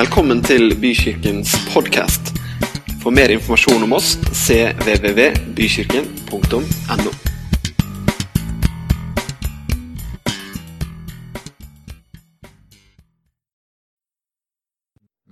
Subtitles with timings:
[0.00, 2.30] Velkommen til Bykirkens podkast.
[3.02, 7.10] For mer informasjon om oss cvvvbykirken.no.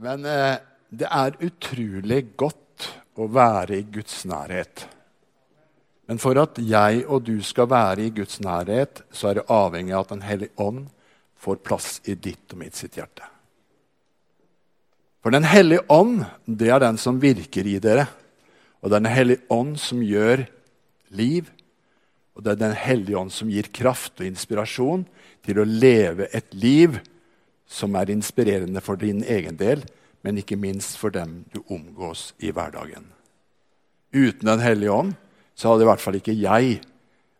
[0.05, 0.61] Men eh,
[0.93, 4.85] det er utrolig godt å være i Guds nærhet.
[6.13, 9.97] Men for at jeg og du skal være i Guds nærhet, så er det avhengig
[9.97, 10.93] av at Den hellige ånd
[11.41, 13.38] får plass i ditt og mitt sitt hjerte.
[15.23, 18.07] For Den hellige ånd det er den som virker i dere.
[18.83, 20.47] Og det er Den hellige ånd som gjør
[21.11, 21.51] liv.
[22.37, 25.07] Og det er Den hellige ånd som gir kraft og inspirasjon
[25.47, 27.01] til å leve et liv
[27.69, 29.83] som er inspirerende for din egen del,
[30.25, 33.05] men ikke minst for dem du omgås i hverdagen.
[34.15, 35.17] Uten Den hellige ånd
[35.59, 36.79] så hadde i hvert fall ikke jeg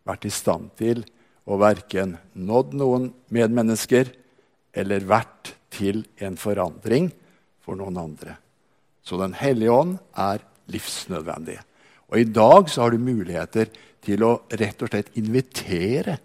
[0.09, 1.05] vært i stand til
[1.49, 4.11] å verken nådd noen medmennesker
[4.77, 7.09] eller vært til en forandring
[7.69, 8.39] for noen andre.
[9.05, 10.41] Så Den hellige ånd er
[10.73, 11.59] livsnødvendig.
[12.09, 13.69] Og i dag så har du muligheter
[14.05, 16.19] til å rett og slett invitere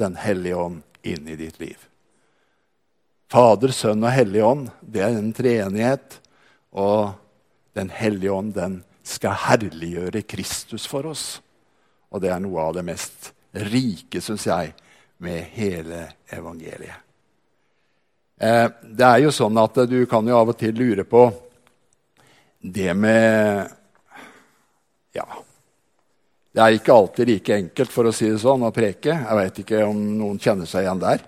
[0.00, 1.76] Den hellige ånd inn i ditt liv.
[3.30, 6.16] Fader, Sønn og Hellig Ånd, det er en treenighet.
[6.72, 7.12] Og
[7.76, 11.42] Den hellige ånd, den skal herliggjøre Kristus for oss.
[12.10, 14.72] Og det er noe av det mest rike, syns jeg,
[15.20, 17.09] med hele evangeliet.
[18.40, 21.26] Eh, det er jo sånn at du kan jo av og til lure på
[22.60, 23.68] det med
[25.12, 25.26] Ja.
[26.50, 29.12] Det er ikke alltid like enkelt for å si det sånn, å preke.
[29.12, 31.20] Jeg veit ikke om noen kjenner seg igjen der.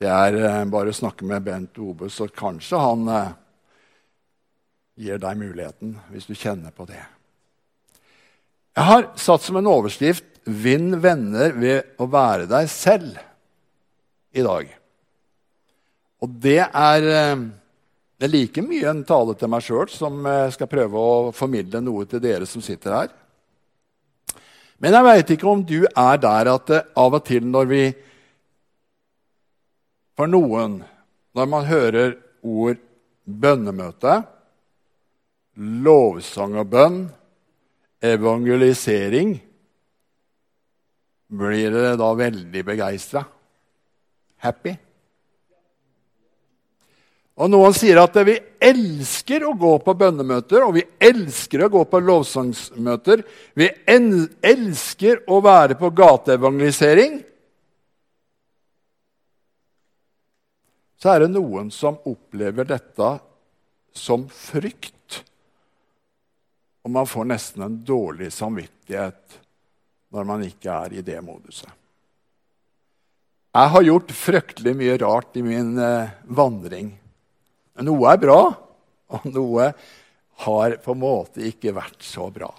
[0.00, 3.34] Det er eh, bare å snakke med Bent Obe, så kanskje han eh,
[4.96, 7.02] gir deg muligheten, hvis du kjenner på det.
[8.74, 13.33] Jeg har satt som en overskrift 'Vinn venner ved å være deg selv'
[14.34, 14.70] i dag.
[16.24, 17.04] Og det er,
[18.18, 22.06] det er like mye en tale til meg sjøl som skal prøve å formidle noe
[22.08, 23.12] til dere som sitter her.
[24.82, 27.84] Men jeg veit ikke om du er der at av og til når vi
[30.14, 30.76] For noen,
[31.34, 32.12] når man hører
[32.46, 32.78] ord
[33.26, 34.20] bønnemøte,
[35.58, 37.00] lovsang og bønn,
[37.98, 39.34] evangelisering
[41.34, 43.24] Blir dere da veldig begeistra?
[44.44, 44.74] Happy?
[47.34, 51.82] Og Noen sier at vi elsker å gå på bønnemøter, og vi elsker å gå
[51.90, 53.24] på lovsangsmøter.
[53.58, 57.18] Vi elsker å være på gateevangelisering.
[60.94, 63.10] Så er det noen som opplever dette
[63.92, 65.24] som frykt.
[66.86, 69.40] Og man får nesten en dårlig samvittighet
[70.14, 71.72] når man ikke er i det moduset.
[73.54, 76.88] Jeg har gjort fryktelig mye rart i min eh, vandring.
[77.86, 78.38] Noe er bra,
[79.14, 79.68] og noe
[80.42, 82.50] har på en måte ikke vært så bra.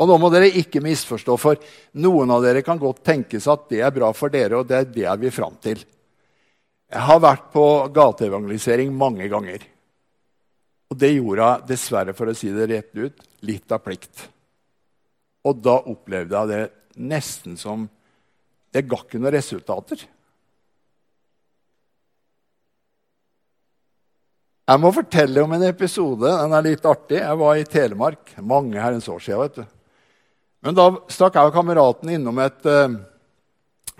[0.00, 1.58] Og nå må dere ikke misforstå, for
[1.98, 4.78] noen av dere kan godt tenke seg at det er bra for dere, og det
[4.78, 5.82] er det jeg vil fram til.
[6.90, 9.66] Jeg har vært på gateevangelisering mange ganger.
[10.90, 14.28] Og det gjorde jeg dessverre, for å si det rett ut, litt av plikt.
[15.50, 16.64] Og da opplevde jeg det
[17.10, 17.90] nesten som
[18.70, 20.04] Det ga ikke noen resultater.
[24.70, 26.30] Jeg må fortelle om en episode.
[26.30, 27.18] Den er litt artig.
[27.18, 29.40] Jeg var i Telemark mange herrens år siden.
[29.40, 29.64] vet du.
[30.62, 32.98] Men da stakk jeg og kameraten innom et eh,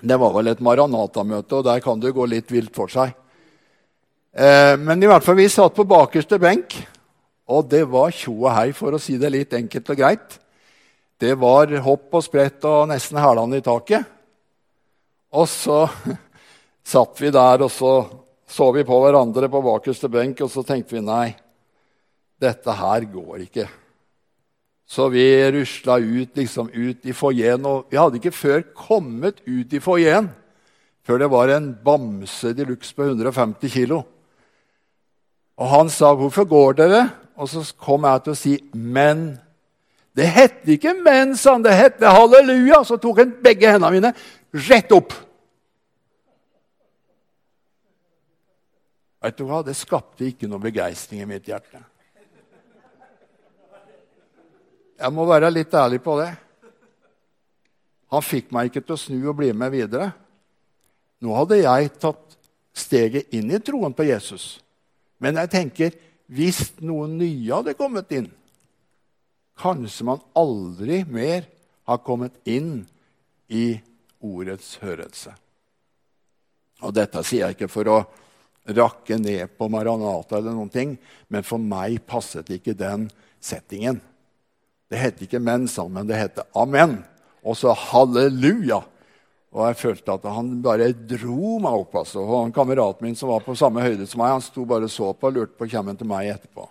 [0.00, 3.10] Det var vel et Maranata-møte, og der kan det gå litt vilt for seg.
[4.32, 6.76] Eh, men i hvert fall, vi satt på bakerste benk,
[7.50, 10.38] og det var tjo og hei, for å si det litt enkelt og greit.
[11.20, 14.06] Det var hopp og sprett og nesten hælene i taket.
[15.32, 15.84] Og så
[16.92, 17.94] satt vi der, og så
[18.50, 21.28] så vi på hverandre på bakerste benk, og så tenkte vi nei,
[22.40, 23.66] dette her går ikke.
[24.90, 25.22] Så vi
[25.54, 27.66] rusla ut, liksom, ut i foajeen.
[27.68, 30.32] Og vi hadde ikke før kommet ut i foajeen
[31.06, 34.02] før det var en bamse de luxe på 150 kilo.
[35.58, 39.38] Og han sa, 'Hvorfor går dere?' Og så kom jeg til å si, 'Men'.
[40.16, 41.62] Det het ikke 'men', sa han.
[41.62, 42.84] Det het 'halleluja'.
[42.84, 44.14] Så tok han begge hendene mine
[44.50, 45.14] rett opp.
[49.20, 49.60] Vet du hva?
[49.64, 51.82] Det skapte ikke noe begeistring i mitt hjerte.
[55.00, 56.30] Jeg må være litt ærlig på det.
[58.10, 60.10] Han fikk meg ikke til å snu og bli med videre.
[61.20, 62.36] Nå hadde jeg tatt
[62.76, 64.58] steget inn i troen på Jesus.
[65.20, 65.96] Men jeg tenker
[66.30, 68.28] hvis noen nye hadde kommet inn
[69.60, 71.44] Kanskje man aldri mer
[71.84, 72.86] har kommet inn
[73.52, 73.74] i
[74.20, 75.32] ordets hørelse.
[76.80, 77.98] Og dette sier jeg ikke for å
[78.70, 80.94] rakke ned på Maranata, eller noen ting,
[81.28, 83.08] men for meg passet ikke den
[83.40, 84.00] settingen.
[84.90, 86.98] Det het ikke menn sammen, det het amen.
[87.46, 88.82] Og så halleluja.
[89.50, 91.94] Og jeg følte at han bare dro meg opp.
[92.02, 92.22] altså.
[92.22, 94.92] Og en Kameraten min som var på samme høyde som meg, han sto bare og
[94.92, 96.68] så på og lurte på om han til meg etterpå.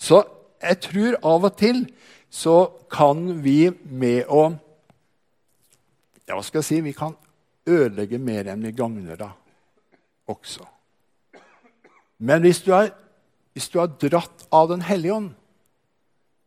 [0.00, 0.22] Så
[0.60, 1.84] jeg tror av og til
[2.30, 2.56] så
[2.90, 4.50] kan vi med å
[6.30, 6.80] ja, Hva skal jeg si?
[6.84, 7.16] Vi kan
[7.68, 9.32] ødelegge mer enn vi gagner da
[10.30, 10.64] også.
[12.22, 12.92] Men hvis du, er,
[13.56, 15.30] hvis du er dratt av Den hellige ånd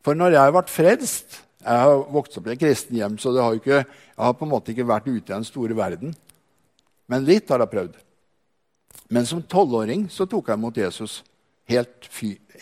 [0.05, 3.57] For når jeg ble frelst Jeg har vokst opp i et kristen hjem, så har
[3.57, 6.11] ikke, jeg har på en måte ikke vært ute i den store verden.
[7.07, 7.93] Men litt har jeg prøvd.
[9.15, 11.21] Men som tolvåring så tok jeg imot Jesus
[11.71, 12.09] helt,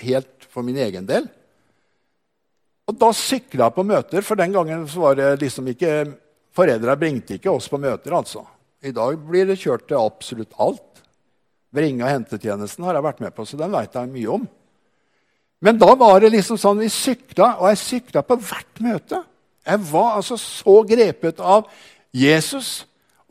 [0.04, 1.26] helt for min egen del.
[2.86, 5.96] Og da sykla jeg på møter, for den gangen var det liksom ikke
[6.56, 8.44] Foreldra bringte ikke oss på møter, altså.
[8.84, 11.04] I dag blir det kjørt til absolutt alt.
[11.72, 14.48] Bringe- og hentetjenesten har jeg vært med på, så den veit jeg mye om.
[15.62, 19.22] Men da var det liksom sånn vi sykla, og jeg sykla på hvert møte.
[19.68, 21.70] Jeg var altså så grepet av
[22.12, 22.82] Jesus.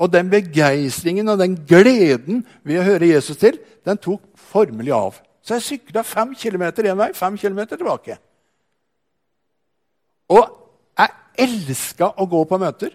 [0.00, 5.18] Og den begeistringen og den gleden ved å høre Jesus til, den tok formelig av.
[5.44, 8.16] Så jeg sykla fem kilometer én vei, fem kilometer tilbake.
[10.30, 10.46] Og
[10.96, 12.94] jeg elska å gå på møter.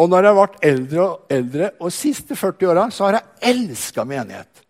[0.00, 4.04] Og når jeg ble eldre og eldre, og siste 40 åra, så har jeg elska
[4.08, 4.62] menighet.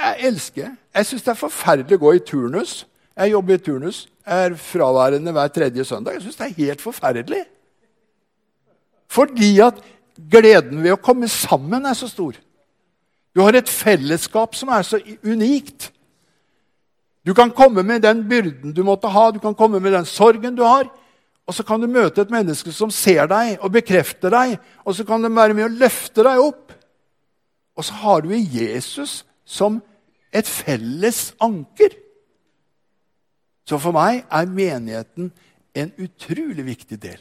[0.00, 0.70] Jeg elsker.
[0.94, 2.74] Jeg syns det er forferdelig å gå i turnus.
[3.18, 4.04] Jeg jobber i turnus.
[4.24, 6.16] Jeg er fraværende hver tredje søndag.
[6.16, 7.42] Jeg syns det er helt forferdelig.
[9.10, 9.80] Fordi at
[10.30, 12.38] gleden ved å komme sammen er så stor.
[13.34, 15.90] Du har et fellesskap som er så unikt.
[17.26, 20.56] Du kan komme med den byrden du måtte ha, du kan komme med den sorgen
[20.56, 20.88] du har.
[21.50, 24.52] Og så kan du møte et menneske som ser deg og bekrefter deg.
[24.86, 26.76] Og så kan de være med å løfte deg opp.
[27.74, 29.80] Og så har du Jesus som
[30.30, 31.96] et felles anker.
[33.66, 35.32] Så for meg er menigheten
[35.74, 37.18] en utrolig viktig del.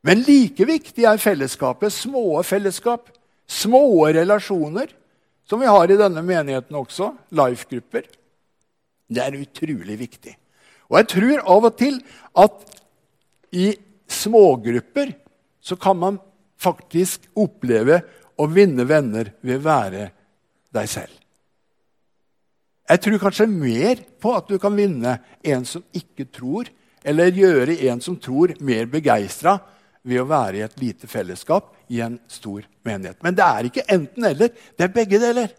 [0.00, 3.12] Men like viktig er fellesskapet, små fellesskap,
[3.44, 4.88] små relasjoner,
[5.44, 8.08] som vi har i denne menigheten også, life-grupper.
[9.10, 10.39] Det er utrolig viktig.
[10.90, 12.00] Og jeg tror av og til
[12.42, 12.66] at
[13.54, 13.70] i
[14.10, 15.14] smågrupper
[15.62, 16.18] så kan man
[16.60, 18.00] faktisk oppleve
[18.40, 20.04] å vinne venner ved å være
[20.74, 21.14] deg selv.
[22.90, 26.70] Jeg tror kanskje mer på at du kan vinne en som ikke tror,
[27.06, 29.60] eller gjøre en som tror, mer begeistra
[30.02, 33.20] ved å være i et lite fellesskap i en stor menighet.
[33.22, 34.50] Men det er ikke enten-eller.
[34.74, 35.54] Det er begge deler.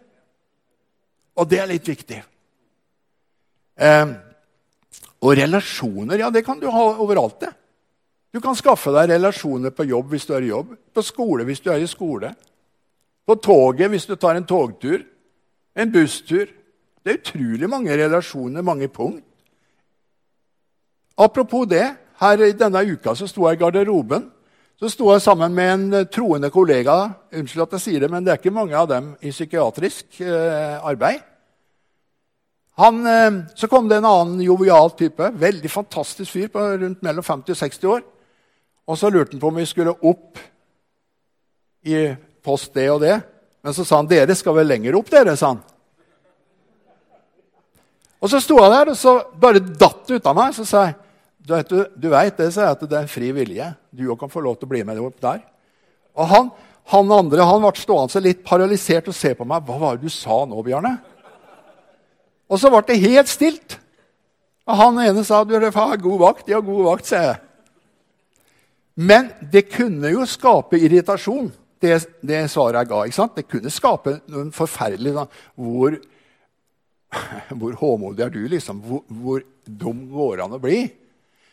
[1.38, 2.20] Og det er litt viktig.
[3.80, 4.12] Eh,
[5.22, 7.40] og relasjoner, ja, det kan du ha overalt.
[7.40, 7.52] det.
[8.32, 11.60] Du kan skaffe deg relasjoner på jobb hvis du er i jobb, på skole hvis
[11.60, 12.32] du er i skole,
[13.26, 15.04] på toget hvis du tar en togtur,
[15.76, 16.48] en busstur.
[17.02, 19.24] Det er utrolig mange relasjoner, mange punkt.
[21.18, 21.86] Apropos det,
[22.22, 24.30] her i denne uka så sto jeg i garderoben.
[24.78, 27.12] Så sto jeg sammen med en eh, troende kollega.
[27.34, 30.78] Unnskyld at jeg sier det, men det er ikke mange av dem i psykiatrisk eh,
[30.82, 31.20] arbeid.
[32.80, 35.30] Han, eh, så kom det en annen jovial type.
[35.36, 38.00] Veldig fantastisk fyr på rundt mellom 50 og 60 år.
[38.88, 40.40] Og så lurte han på om vi skulle opp
[41.84, 43.20] i post det og det.
[43.62, 45.36] Men så sa han dere skal vel lenger opp, dere.
[45.36, 45.62] sa han.
[48.22, 50.54] Og så sto han der, og så bare datt det ut av meg.
[50.56, 50.98] Så sa jeg
[51.42, 53.68] du, vet, du vet det, sa jeg, at det er en fri vilje.
[53.90, 55.40] Du òg kan få lov til å bli med opp der.
[56.14, 56.50] Og han,
[56.92, 59.64] han andre han ble stående litt paralysert og se på meg.
[59.66, 60.96] Hva var det du sa nå, Bjarne?
[62.52, 63.78] Og så ble det helt stilt.
[64.68, 66.50] Og han ene sa du har god vakt.
[66.52, 67.40] Ja, god vakt, sa jeg.
[69.00, 71.48] Men det kunne jo skape irritasjon,
[71.82, 72.98] det, det svaret jeg ga.
[73.08, 73.38] ikke sant?
[73.38, 75.24] Det kunne skape noen forferdelig da.
[75.56, 75.96] Hvor,
[77.58, 78.84] hvor håmodig er du, liksom?
[78.84, 80.84] Hvor, hvor dum går han an å bli?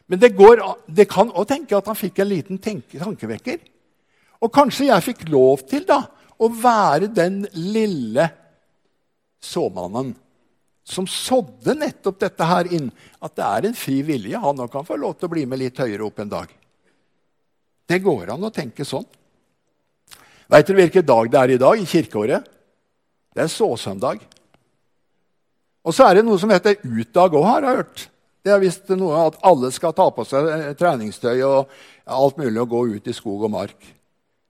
[0.09, 3.61] Men det, går, det kan òg tenke at han fikk en liten tenke, tankevekker.
[4.43, 6.03] Og kanskje jeg fikk lov til da,
[6.39, 8.27] å være den lille
[9.43, 10.13] såmannen
[10.89, 12.89] som sådde nettopp dette her inn.
[13.21, 14.39] At det er en fri vilje.
[14.41, 16.51] Han kan få lov til å bli med litt høyere opp en dag.
[17.89, 19.05] Det går an å tenke sånn.
[20.49, 22.45] Veit dere hvilken dag det er i dag i kirkeåret?
[23.33, 24.23] Det er såsøndag.
[25.85, 28.07] Og så er det noe som heter utdag òg, har jeg hørt.
[28.45, 31.71] Det er visst noe at alle skal ta på seg eh, treningstøy og
[32.09, 33.77] alt mulig og gå ut i skog og mark.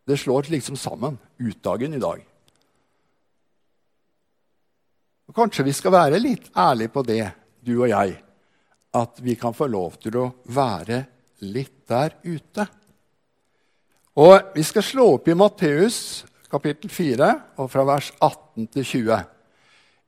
[0.07, 1.19] Det slår liksom sammen.
[1.39, 2.23] Utdagen i dag.
[5.29, 7.21] Og Kanskje vi skal være litt ærlige på det,
[7.61, 8.15] du og jeg,
[8.97, 11.03] at vi kan få lov til å være
[11.45, 12.65] litt der ute.
[14.17, 17.29] Og Vi skal slå opp i Matteus kapittel 4,
[17.61, 19.21] og fra vers 18 til 20.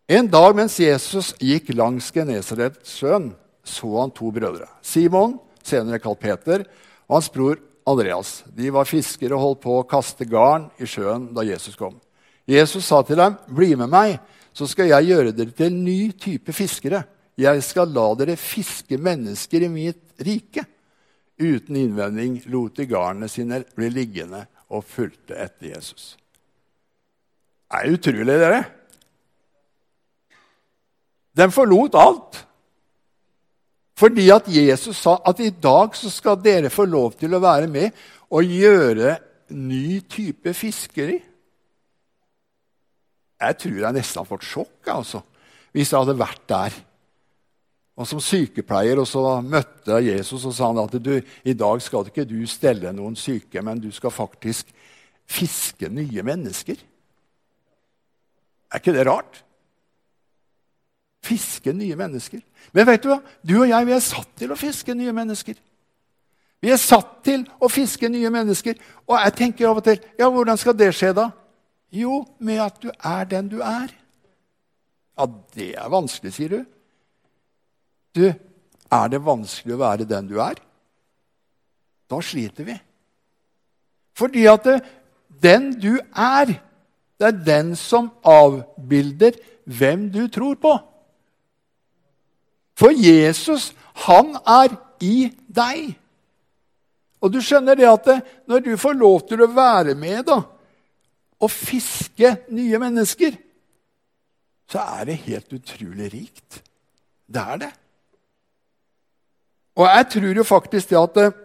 [0.10, 3.30] En dag mens Jesus gikk langs Genesaretsjøen,
[3.62, 4.66] så han to brødre.
[4.82, 6.66] Simon, senere kalt Peter,
[7.06, 8.42] og hans bror Andreas.
[8.50, 12.02] De var fiskere og holdt på å kaste garn i sjøen da Jesus kom.
[12.50, 14.20] Jesus sa til dem, 'Bli med meg,
[14.54, 17.08] så skal jeg gjøre dere til en ny type fiskere.'
[17.42, 20.68] 'Jeg skal la dere fiske mennesker i mitt rike.'
[21.42, 26.18] Uten innvending lot de garnene sine bli liggende og fulgte etter Jesus.
[27.72, 28.62] Det er utrolig, dere.
[31.34, 32.42] De forlot alt.
[33.98, 37.70] Fordi at Jesus sa at i dag så skal dere få lov til å være
[37.72, 37.92] med
[38.30, 39.18] og gjøre
[39.56, 41.20] ny type fiskeri.
[43.42, 45.24] Jeg tror jeg nesten hadde fått sjokk altså,
[45.74, 46.76] hvis jeg hadde vært der.
[47.98, 51.82] Og Som sykepleier og så møtte jeg Jesus og sa han at du, i dag
[51.84, 54.72] skal ikke du stelle noen syke, men du skal faktisk
[55.30, 56.80] fiske nye mennesker.
[58.72, 59.42] Er ikke det rart?
[61.22, 62.40] Fiske nye mennesker.
[62.74, 63.20] Men vet du hva?
[63.46, 65.60] Du og jeg vi er satt til å fiske nye mennesker.
[66.62, 68.80] Vi er satt til å fiske nye mennesker.
[69.10, 71.30] Og jeg tenker av og til ja, hvordan skal det skje, da?
[71.92, 73.92] Jo, med at du er den du er.
[75.20, 76.62] Ja, det er vanskelig, sier du.
[78.16, 78.26] Du,
[78.92, 80.60] er det vanskelig å være den du er?
[82.12, 82.76] Da sliter vi.
[84.18, 84.78] Fordi at det,
[85.44, 86.56] den du er,
[87.20, 90.74] det er den som avbilder hvem du tror på.
[92.80, 93.72] For Jesus,
[94.08, 95.92] han er i deg.
[97.22, 98.10] Og du skjønner det at
[98.50, 100.40] når du får lov til å være med da,
[101.42, 103.38] og fiske nye mennesker,
[104.72, 106.62] så er det helt utrolig rikt.
[107.28, 107.72] Det er det.
[109.76, 111.40] Og jeg tror jo faktisk det at eh,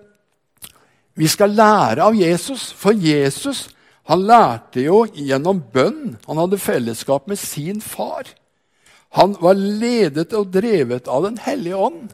[1.17, 2.69] vi skal lære av Jesus.
[2.77, 3.67] For Jesus
[4.07, 6.15] han lærte jo gjennom bønn.
[6.29, 8.29] Han hadde fellesskap med sin far.
[9.19, 12.13] Han var ledet og drevet av Den hellige ånd.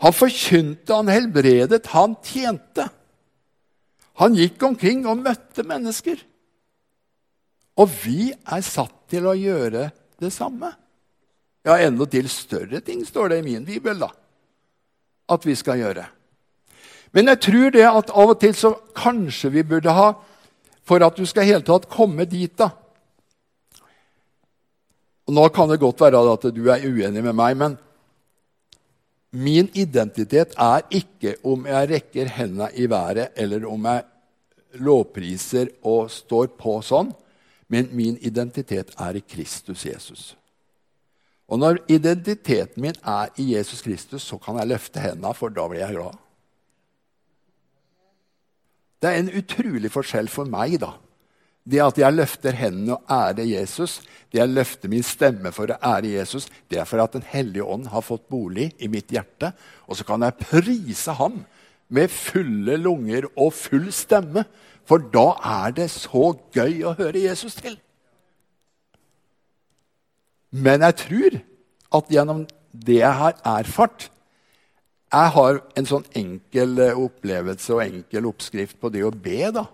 [0.00, 2.86] Han forkynte, han helbredet, han tjente.
[4.16, 6.22] Han gikk omkring og møtte mennesker.
[7.80, 9.88] Og vi er satt til å gjøre
[10.20, 10.72] det samme.
[11.64, 14.10] Ja, endatil større ting, står det i min bibel, da.
[15.30, 16.04] At vi skal gjøre.
[17.16, 20.12] Men jeg tror det at av og til så kanskje vi burde ha
[20.86, 22.70] For at du skal helt tatt komme dit, da,
[25.30, 27.76] og Nå kan det godt være at du er uenig med meg, men
[29.30, 36.10] min identitet er ikke om jeg rekker hendene i været, eller om jeg lovpriser og
[36.10, 37.12] står på sånn,
[37.70, 40.24] men min identitet er i Kristus Jesus.
[41.50, 45.66] Og når identiteten min er i Jesus Kristus, så kan jeg løfte hendene, for da
[45.70, 46.18] blir jeg glad.
[49.00, 50.92] Det er en utrolig forskjell for meg, da.
[51.70, 54.00] Det at jeg løfter hendene og ærer Jesus,
[54.32, 57.66] det jeg løfter min stemme for å ære Jesus, det er for at Den hellige
[57.66, 59.52] ånd har fått bolig i mitt hjerte.
[59.86, 61.42] Og så kan jeg prise ham
[61.90, 64.46] med fulle lunger og full stemme.
[64.88, 65.26] For da
[65.66, 67.76] er det så gøy å høre Jesus til.
[70.50, 71.36] Men jeg tror
[72.00, 74.08] at gjennom det jeg har erfart
[75.10, 79.50] Jeg har en sånn enkel opplevelse og enkel oppskrift på det å be.
[79.50, 79.64] da.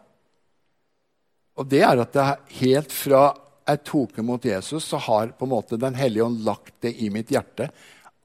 [1.60, 3.34] Og det er at er helt fra
[3.66, 7.10] jeg tok imot Jesus, så har på en måte Den hellige ånd lagt det i
[7.10, 7.68] mitt hjerte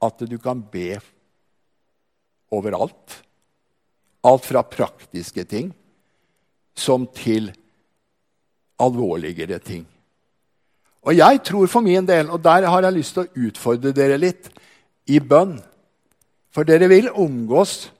[0.02, 1.00] at du kan be
[2.52, 3.22] overalt.
[4.24, 5.72] Alt fra praktiske ting
[6.74, 7.50] som til
[8.82, 9.86] alvorligere ting.
[11.02, 14.20] Og jeg tror for min del, og der har jeg lyst til å utfordre dere
[14.20, 14.50] litt,
[15.10, 15.56] i bønn.
[16.54, 17.90] For dere vil omgås.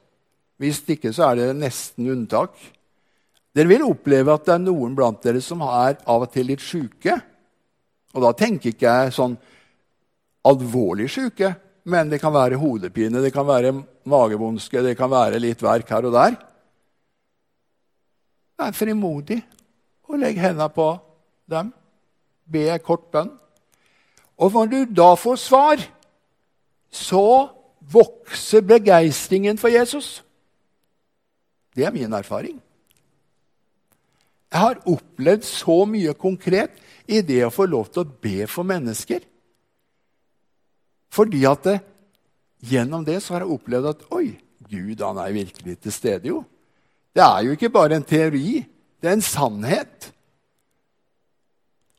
[0.61, 2.55] Hvis ikke så er det nesten unntak
[3.53, 6.63] dere vil oppleve at det er noen blant dere som er av og til litt
[6.63, 7.19] sjuke.
[8.13, 9.35] Og da tenker ikke jeg sånn
[10.49, 11.53] alvorlig sjuke,
[11.89, 13.75] men det kan være hodepine, det kan være
[14.09, 16.37] magevondske, det kan være litt verk her og der.
[18.63, 19.41] Vær frimodig
[20.07, 20.87] og legg hendene på
[21.51, 21.73] dem.
[22.47, 23.33] Be en kort bønn.
[24.39, 25.83] Og når du da får svar,
[26.87, 27.25] så
[27.91, 30.21] vokser begeistringen for Jesus.
[31.75, 32.61] Det er min erfaring.
[34.53, 36.77] Jeg har opplevd så mye konkret
[37.09, 39.25] i det å få lov til å be for mennesker.
[41.13, 41.77] Fordi at det,
[42.63, 44.37] gjennom det så har jeg opplevd at oi,
[44.69, 46.31] Gud han er virkelig til stede.
[46.31, 46.45] jo.
[47.13, 48.63] Det er jo ikke bare en teori,
[49.01, 50.09] det er en sannhet.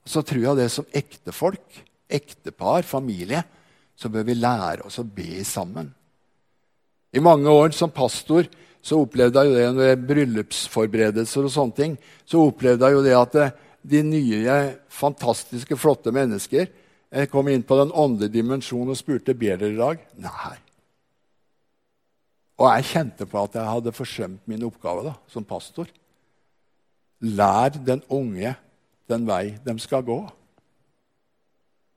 [0.04, 3.44] Så tror jeg det som ektefolk, ektepar, familie,
[3.94, 5.92] så bør vi lære oss å be sammen.
[7.14, 8.48] I mange år som pastor
[8.84, 11.94] så opplevde jeg jo det ved bryllupsforberedelser og sånne ting.
[12.26, 13.38] Så opplevde jeg jo det at
[13.84, 14.56] de nye,
[14.92, 16.66] fantastiske, flotte mennesker
[17.14, 20.00] jeg kom inn på den åndelige dimensjonen og spurte ber dere i dag.
[20.24, 20.56] Nei.
[22.60, 25.88] Og jeg kjente på at jeg hadde forsømt min oppgave da, som pastor.
[27.24, 28.54] Lær den unge
[29.10, 30.18] den vei de skal gå.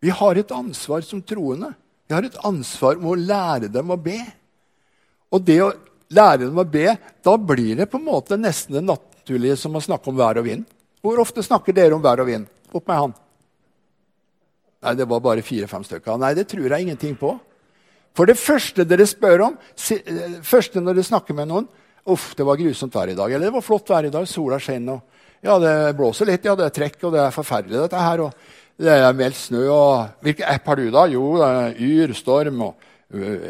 [0.01, 1.71] Vi har et ansvar som troende.
[2.07, 4.17] Vi har et ansvar med å lære dem å be.
[5.33, 5.73] Og det å
[6.13, 9.83] lære dem å be, da blir det på en måte nesten det naturlige som å
[9.83, 10.67] snakke om vær og vind.
[11.03, 12.47] Hvor ofte snakker dere om vær og vind?
[12.73, 13.15] Opp med han.
[14.85, 16.19] Nei, det var bare fire-fem stykker.
[16.21, 17.33] Nei, det tror jeg ingenting på.
[18.17, 19.57] For det første dere spør om,
[19.91, 21.67] eh, første når dere snakker med noen
[22.07, 23.31] Uff, det var grusomt vær i dag.
[23.31, 24.25] Eller det var flott vær i dag.
[24.25, 25.01] Sola skinner.
[25.43, 26.45] Ja, det blåser litt.
[26.45, 28.21] Ja, det er trekk, og det er forferdelig, dette her.
[28.23, 28.31] Og
[28.79, 29.65] det er meldt snø.
[29.67, 31.03] og Hvilken app har du, da?
[31.11, 32.87] Jo, det er Yr, storm og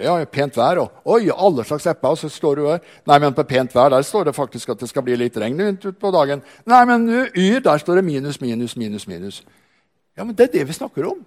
[0.01, 0.81] ja, pent vær.
[0.81, 2.15] Og, oi, alle slags apper.
[2.15, 2.81] Og så står du her.
[3.05, 5.61] Nei, men på pent vær der står det faktisk at det skal bli litt regn
[5.77, 6.41] utpå dagen.
[6.65, 9.43] Nei, men Yr, der står det minus, minus, minus, minus.
[10.17, 11.21] Ja, men det er det vi snakker om.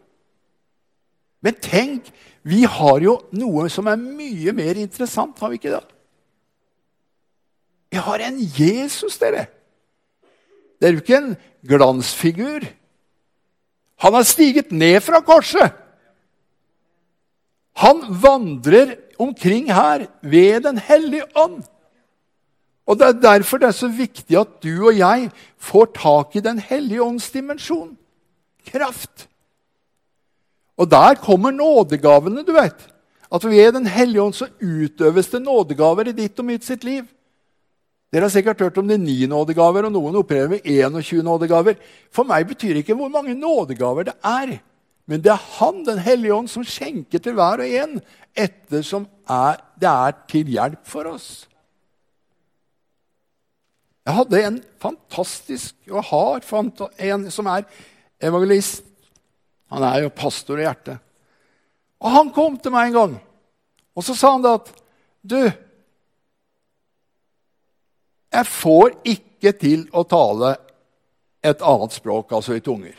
[1.46, 2.10] Men tenk,
[2.42, 5.82] vi har jo noe som er mye mer interessant, har vi ikke det?
[7.90, 9.48] Vi har en Jesus, dere.
[10.80, 11.34] Det er jo ikke en
[11.68, 12.64] glansfigur.
[14.00, 15.74] Han har stiget ned fra korset.
[17.80, 21.62] Han vandrer omkring her ved Den hellige ånd.
[22.86, 26.40] Og Det er derfor det er så viktig at du og jeg får tak i
[26.40, 27.98] Den hellige ånds dimensjon.
[28.66, 29.29] Kraft.
[30.80, 32.86] Og der kommer nådegavene, du vet.
[33.30, 37.04] At ved Den hellige ånd så utøves det nådegaver i ditt og mitt sitt liv.
[38.10, 41.76] Dere har sikkert hørt om de ni nådegaver, og noen opererer med 21 nådegaver.
[42.10, 44.56] For meg betyr det ikke hvor mange nådegaver det er.
[45.06, 48.00] Men det er Han, Den hellige ånd, som skjenker til hver og en
[48.34, 51.46] ettersom er, det er til hjelp for oss.
[54.06, 56.40] Jeg hadde en fantastisk, og har
[56.98, 57.62] en som er
[58.20, 58.89] evangelist,
[59.70, 60.98] han er jo pastor i hjertet.
[62.00, 63.16] Og han kom til meg en gang,
[63.94, 64.70] og så sa han det at
[65.20, 65.36] Du,
[68.32, 70.54] jeg får ikke til å tale
[71.44, 72.94] et annet språk, altså i tunger.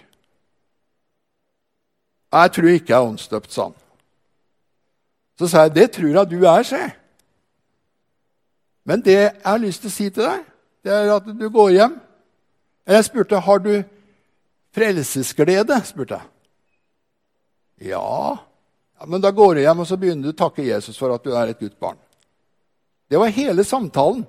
[2.31, 3.77] Jeg tror ikke jeg er åndsdøpt, sa han.
[5.39, 6.89] Så sa jeg, 'Det tror jeg du er', sa.
[8.85, 10.45] Men det jeg har lyst til å si til deg,
[10.83, 12.01] det er at du går hjem.
[12.87, 13.83] Jeg spurte har du
[14.73, 15.81] frelsesglede.
[15.85, 16.30] spurte jeg.
[17.81, 18.37] Ja.
[18.99, 21.25] ja, men da går du hjem og så begynner du å takke Jesus for at
[21.25, 21.97] du er et Guds barn.
[23.09, 24.21] Det var hele samtalen.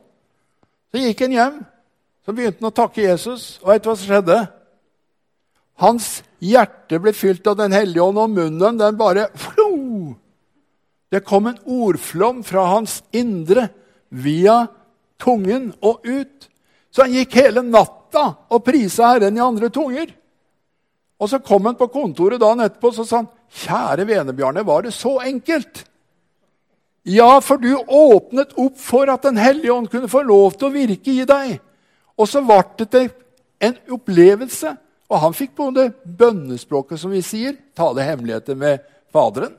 [0.90, 1.60] Så gikk han hjem,
[2.24, 3.58] så begynte han å takke Jesus.
[3.62, 4.38] Og vet du hva som skjedde?
[5.82, 6.08] Hans
[6.42, 9.70] hjerte ble fylt av Den hellige ånd, og munnen den bare flo!
[11.12, 13.68] Det kom en ordflom fra hans indre
[14.08, 14.64] via
[15.20, 16.48] tungen og ut.
[16.92, 20.08] Så han gikk hele natta og prisa Herren i andre tunger.
[21.20, 24.92] Og så kom han på kontoret dagen etterpå og sa han, 'Kjære Vene-Bjarne, var det
[24.92, 25.84] så enkelt?'
[27.04, 30.74] Ja, for du åpnet opp for at Den hellige ånd kunne få lov til å
[30.74, 31.58] virke i deg.
[32.16, 33.10] Og så ble det
[33.60, 34.76] en opplevelse.
[35.10, 39.52] Og han fikk både bønnespråket, som vi sier, tale hemmeligheter med Faderen.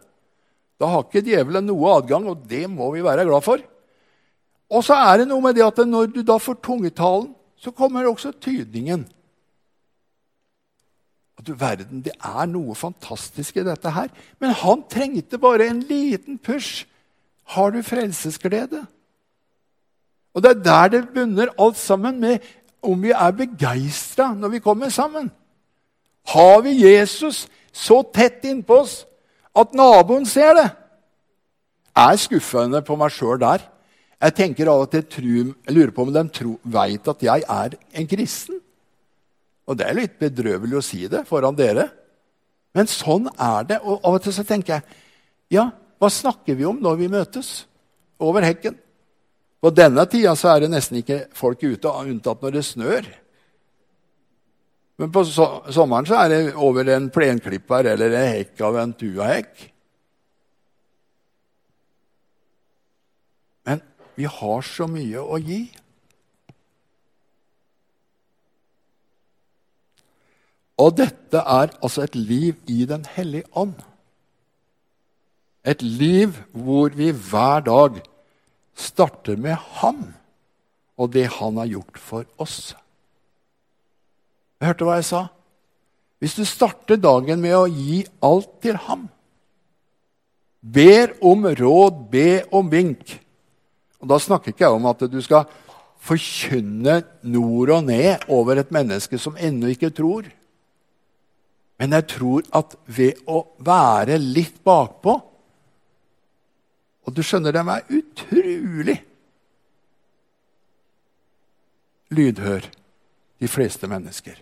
[0.79, 3.59] Da har ikke djevelen noe adgang, og det må vi være glad for.
[4.73, 7.29] Og så er det noe med det at når du da får tungetalen,
[7.59, 9.05] så kommer også tydningen.
[11.43, 14.07] Og du verden, Det er noe fantastisk i dette her.
[14.39, 16.85] Men han trengte bare en liten push.
[17.43, 18.85] Har du frelsesglede?
[20.33, 22.39] Og det er der det bunner alt sammen med
[22.81, 25.31] om vi er begeistra når vi kommer sammen.
[26.27, 29.05] Har vi Jesus så tett innpå oss
[29.55, 30.69] at naboen ser det?
[31.95, 33.67] Jeg er skuffende på meg sjøl der.
[34.23, 38.07] Jeg tenker av og til, jeg lurer på om de veit at jeg er en
[38.07, 38.62] kristen.
[39.69, 41.87] Og det er litt bedrøvelig å si det foran dere.
[42.75, 43.79] Men sånn er det.
[43.83, 45.01] Og av og til så tenker jeg
[45.53, 45.67] ja,
[46.01, 47.51] hva snakker vi om når vi møtes
[48.23, 48.75] over hekken?
[49.63, 53.05] På denne tida så er det nesten ikke folk ute, unntatt når det snør.
[54.99, 59.63] Men på sommeren så er det over en plenklipper eller en hekk av en tuahekk.
[63.69, 63.81] Men
[64.19, 65.63] vi har så mye å gi.
[70.83, 73.75] Og dette er altså et liv i Den hellige ånd.
[75.63, 78.01] Et liv hvor vi hver dag
[78.75, 80.01] starter med ham
[80.99, 82.73] og det han har gjort for oss.
[84.59, 85.21] Jeg hørte hva jeg sa?
[86.19, 89.07] Hvis du starter dagen med å gi alt til ham,
[90.63, 93.19] ber om råd, be om vink,
[94.03, 95.45] Og Da snakker ikke jeg om at du skal
[96.03, 100.27] forkynne nord og ned over et menneske som ennå ikke tror.
[101.83, 105.17] Men jeg tror at ved å være litt bakpå
[107.03, 108.95] Og du skjønner, de er utrolig
[112.13, 112.69] lydhør,
[113.41, 114.37] de fleste mennesker.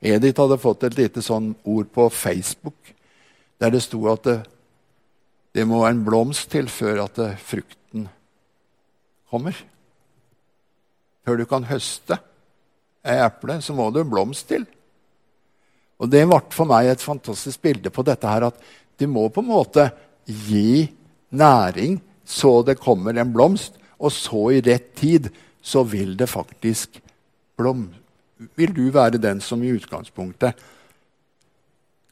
[0.00, 2.94] Edith hadde fått et lite sånn ord på Facebook
[3.60, 4.38] der det sto at det,
[5.52, 8.08] det må en blomst til før at det, frukten
[9.28, 9.58] kommer.
[11.26, 12.22] Før du kan høste
[13.04, 14.64] ei eple, så må det en blomst til.
[16.00, 18.58] Og Det ble for meg et fantastisk bilde på dette her, at
[18.98, 19.88] de må på en måte
[20.24, 20.88] gi
[21.34, 25.28] næring så det kommer en blomst, og så i rett tid
[25.64, 26.98] så vil det faktisk
[27.56, 27.90] blom.
[28.56, 30.56] Vil du være den som i utgangspunktet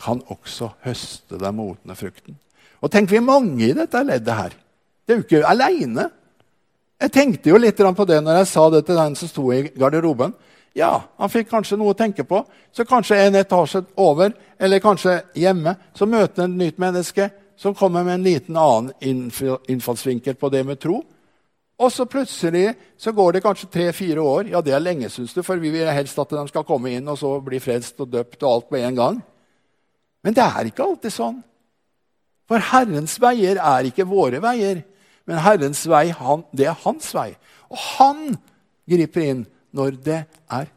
[0.02, 2.37] kan også høste den modne frukten?
[2.83, 4.55] Og tenk, vi er mange i dette leddet her.
[5.07, 6.09] Det er jo ikke aleine.
[7.02, 9.64] Jeg tenkte jo litt på det når jeg sa det til den som sto i
[9.68, 10.35] garderoben.
[10.76, 12.40] Ja, han fikk kanskje noe å tenke på.
[12.72, 17.28] Så kanskje en etasje over, eller kanskje hjemme, så møter han et nytt menneske
[17.61, 18.92] som kommer med en liten annen
[19.70, 21.02] innfallsvinkel på det med tro.
[21.82, 24.50] Og så plutselig så går det kanskje tre-fire år.
[24.52, 27.08] Ja, det er lenge, syns du, for vi vil helst at de skal komme inn
[27.11, 29.18] og så bli frelst og døpt og alt på en gang.
[30.22, 31.40] Men det er ikke alltid sånn.
[32.50, 34.82] For Herrens veier er ikke våre veier.
[35.26, 37.32] Men Herrens vei, han, det er hans vei.
[37.70, 38.22] Og han
[38.90, 40.20] griper inn når det
[40.52, 40.70] er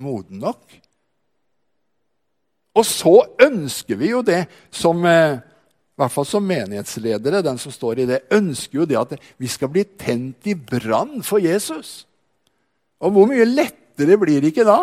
[0.00, 0.62] moden nok.
[2.78, 4.44] Og så ønsker vi jo det
[4.74, 8.96] som eh, i hvert fall som menighetsledere, den som står i det, ønsker jo det
[8.96, 12.06] at vi skal bli tent i brann for Jesus.
[13.04, 14.78] Og hvor mye lettere blir det ikke da?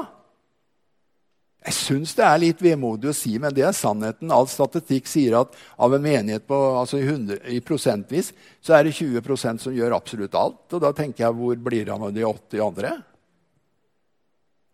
[1.67, 4.29] Jeg syns det er litt vemodig å si, men det er sannheten.
[4.31, 8.29] All statistikk sier at av en menighet på, altså i, 100, i prosentvis
[8.63, 10.61] så er det 20% som gjør absolutt alt.
[10.69, 12.93] Og da tenker jeg, hvor blir det av de 80 andre?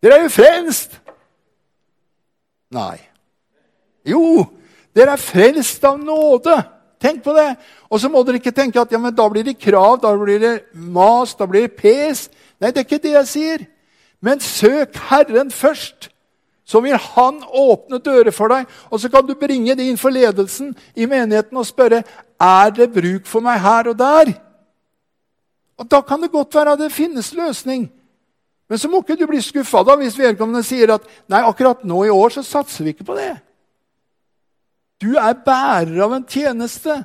[0.03, 0.99] Dere er jo frelst!
[2.73, 2.97] Nei.
[4.03, 4.43] Jo,
[4.95, 6.57] dere er frelst av nåde.
[7.03, 7.53] Tenk på det.
[7.87, 10.41] Og så må dere ikke tenke at ja, men da blir det krav, da blir
[10.41, 12.25] det mas, da blir det pes.
[12.59, 13.65] Nei, det er ikke det jeg sier.
[14.23, 16.09] Men søk Herren først.
[16.63, 20.15] Så vil Han åpne dører for deg, og så kan du bringe det inn for
[20.15, 22.05] ledelsen i menigheten og spørre
[22.39, 24.31] er det bruk for meg her og der.
[25.77, 27.91] Og Da kan det godt være at det finnes løsning.
[28.73, 32.09] Men så må ikke du bli skuffa hvis vedkommende sier at nei, akkurat nå i
[32.09, 33.35] år så satser vi ikke på det.
[34.97, 36.95] Du er bærer av en tjeneste.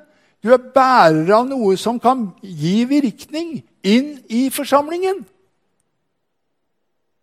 [0.41, 5.21] Du er bærer av noe som kan gi virkning inn i forsamlingen.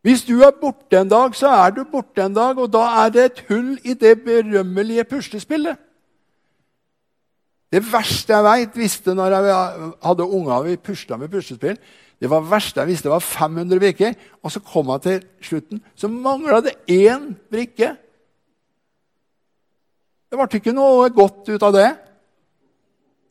[0.06, 3.18] Hvis du er borte en dag, så er du borte en dag, og da er
[3.18, 5.82] det et hull i det berømmelige puslespillet.
[7.74, 9.62] Det verste jeg veit, visste når jeg
[10.06, 11.82] hadde unger vi pusla med puslespill
[12.22, 14.16] Det var verste jeg visste, det var 500 brikker.
[14.44, 17.96] Og så kom jeg til slutten, så mangla det én brikke.
[20.30, 21.90] Det ble ikke noe godt ut av det.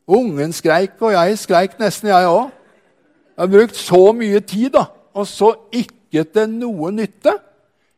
[0.05, 2.53] Ungen skreik, og jeg skreik nesten, jeg òg.
[3.35, 4.85] Jeg har brukt så mye tid, da,
[5.17, 7.33] og så ikke til noe nytte.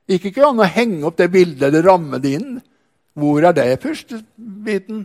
[0.07, 2.57] Gikk ikke an å henge opp det bildet eller ramme det inn.
[3.17, 5.03] Hvor er det puslebiten?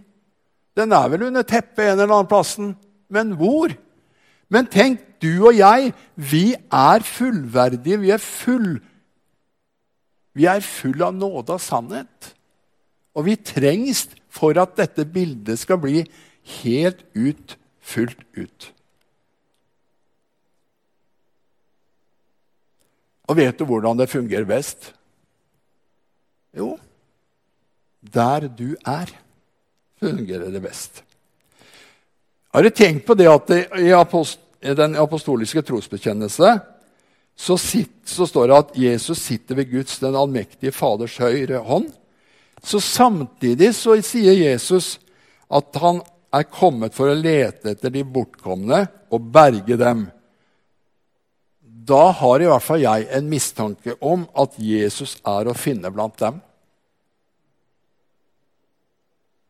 [0.79, 2.75] Den er vel under teppet en eller annen plassen.
[3.13, 3.75] Men hvor?
[4.53, 8.01] Men tenk, du og jeg, vi er fullverdige.
[8.03, 8.81] Vi er full
[10.33, 12.31] Vi er full av nåde og sannhet.
[13.13, 16.07] Og vi trengs for at dette bildet skal bli
[16.63, 18.69] helt ut, fullt ut.
[23.29, 24.95] Og vet du hvordan det fungerer best?
[26.57, 26.79] Jo,
[28.03, 29.13] der du er,
[30.01, 31.05] fungerer det best.
[32.53, 33.93] Har du tenkt på det at i,
[34.63, 36.61] apost den apostoliske trosbekjennelse
[37.37, 41.89] så, sitt, så, står det at Jesus sitter ved Guds, den allmektige Faders høyre hånd.
[42.63, 44.99] Så samtidig så sier Jesus
[45.51, 50.07] at han er kommet for å lete etter de bortkomne og berge dem.
[51.61, 56.15] Da har i hvert fall jeg en mistanke om at Jesus er å finne blant
[56.23, 56.39] dem.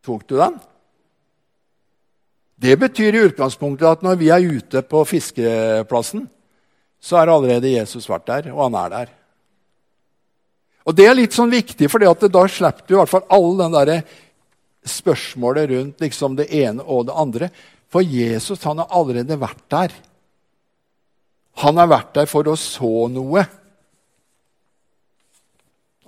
[0.03, 0.57] Tok du den?
[2.57, 6.29] Det betyr i utgangspunktet at når vi er ute på fiskeplassen,
[7.03, 9.13] så har allerede Jesus vært der, og han er der.
[10.87, 13.77] Og Det er litt sånn viktig, for da slipper du i hvert fall alle den
[13.77, 14.03] der
[14.83, 17.51] spørsmålet rundt liksom det ene og det andre.
[17.93, 19.95] For Jesus han har allerede vært der.
[21.63, 23.45] Han har vært der for å så noe.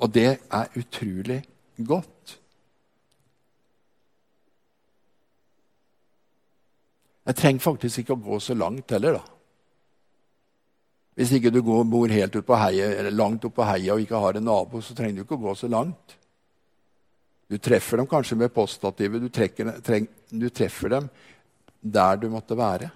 [0.03, 1.43] Og det er utrolig
[1.77, 2.39] godt.
[7.25, 9.35] Jeg trenger faktisk ikke å gå så langt heller, da.
[11.15, 14.21] Hvis ikke du går, bor helt ut på heia, langt opp på heia og ikke
[14.21, 16.17] har en nabo, så trenger du ikke å gå så langt.
[17.49, 19.23] Du treffer dem kanskje med poststativet.
[19.23, 21.09] Du, treng, du treffer dem
[21.81, 22.91] der du måtte være.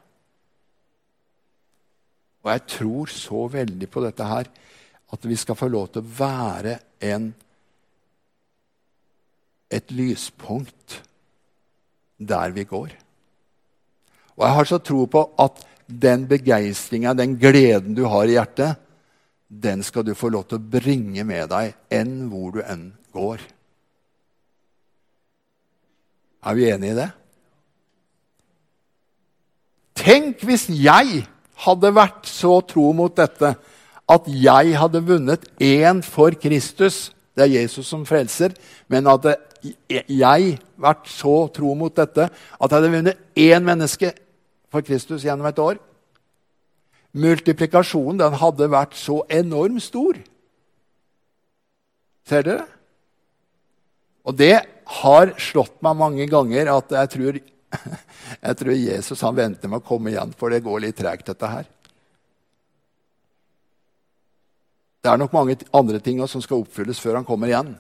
[2.43, 4.51] Og jeg tror så veldig på dette her,
[5.09, 7.31] at vi skal få lov til å være en,
[9.71, 11.03] et lyspunkt
[12.19, 12.97] der vi går.
[14.39, 18.79] Og jeg har så tro på at den begeistringa, den gleden du har i hjertet,
[19.49, 23.41] den skal du få lov til å bringe med deg enn hvor du enn går.
[26.45, 27.09] Er vi enige i det?
[29.99, 31.25] Tenk hvis jeg
[31.65, 33.57] hadde vært så tro mot dette
[34.09, 37.09] at jeg hadde vunnet én for Kristus.
[37.35, 38.55] Det er Jesus som frelser.
[38.89, 39.35] Men hadde
[39.91, 44.13] jeg vært så tro mot dette at jeg hadde vunnet én menneske
[44.73, 45.79] for Kristus gjennom et år
[47.17, 50.19] Multiplikasjonen den hadde vært så enormt stor.
[52.29, 52.67] Ser dere?
[54.29, 54.59] Og det
[55.01, 57.41] har slått meg mange ganger at jeg tror,
[58.47, 61.49] jeg tror Jesus han venter med å komme igjen, for det går litt tregt, dette
[61.49, 61.69] her.
[65.01, 67.73] Det er nok mange andre ting som skal oppfylles før han kommer igjen.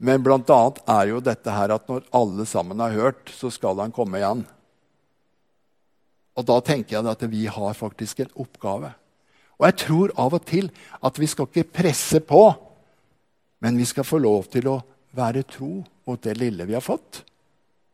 [0.00, 3.92] Men annet er jo dette her at når alle sammen har hørt, så skal han
[3.92, 4.44] komme igjen.
[6.40, 8.94] Og da tenker jeg at vi har faktisk en oppgave.
[9.60, 10.70] Og jeg tror av og til
[11.04, 12.44] at vi skal ikke presse på,
[13.60, 14.78] men vi skal få lov til å
[15.16, 17.20] være tro mot det lille vi har fått.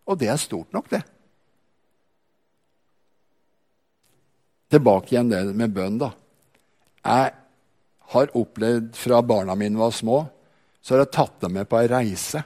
[0.06, 1.02] Og det er stort nok, det.
[4.70, 6.12] Tilbake igjen det med bønn, da.
[7.02, 7.34] Jeg
[8.14, 10.20] har opplevd fra barna mine var små,
[10.78, 12.44] så har jeg tatt dem med på ei reise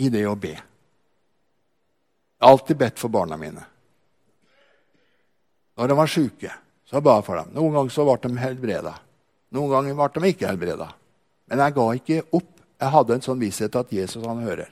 [0.00, 0.54] i det å be.
[0.56, 3.69] Jeg har alltid bedt for barna mine.
[5.80, 6.50] Når de var syke,
[6.84, 7.54] så ba jeg for dem.
[7.56, 8.92] Noen ganger så ble de helbreda.
[9.56, 10.90] Noen ganger ble de ikke helbreda.
[11.48, 12.50] Men jeg ga ikke opp.
[12.80, 14.68] Jeg hadde en sånn visshet at Jesus han hører.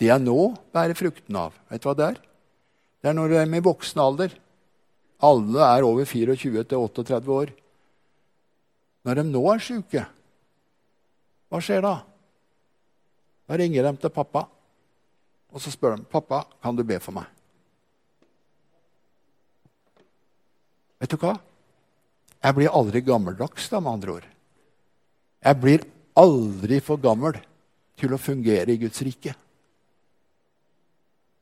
[0.00, 0.38] Det jeg nå
[0.72, 2.18] bærer frukten av, vet du hva det er?
[3.00, 4.32] Det er når de er i voksen alder.
[5.28, 7.52] Alle er over 24 til 38 år.
[9.04, 10.08] Når de nå er syke,
[11.52, 11.94] hva skjer da?
[13.46, 14.48] Da ringer de til pappa,
[15.52, 17.35] og så spør de pappa, kan du be for meg.
[21.00, 21.36] Vet du hva?
[22.42, 24.28] Jeg blir aldri gammeldags, da, med andre ord.
[25.46, 25.84] Jeg blir
[26.16, 27.36] aldri for gammel
[27.98, 29.34] til å fungere i Guds rike.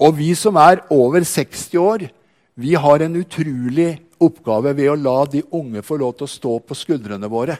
[0.02, 2.08] Og vi som er over 60 år,
[2.54, 6.58] vi har en utrolig oppgave ved å la de unge få lov til å stå
[6.66, 7.56] på skuldrene våre.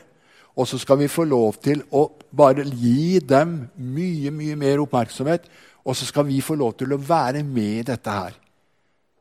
[0.54, 5.48] Og så skal vi få lov til å bare gi dem mye, mye mer oppmerksomhet.
[5.84, 8.36] Og så skal vi få lov til å være med i dette her.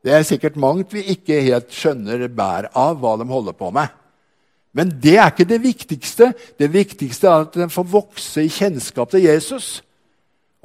[0.04, 3.88] Det er sikkert mangt vi ikke helt skjønner bær av hva de holder på med.
[4.74, 6.32] Men det er ikke det viktigste.
[6.58, 9.78] Det viktigste er at de får vokse i kjennskap til Jesus.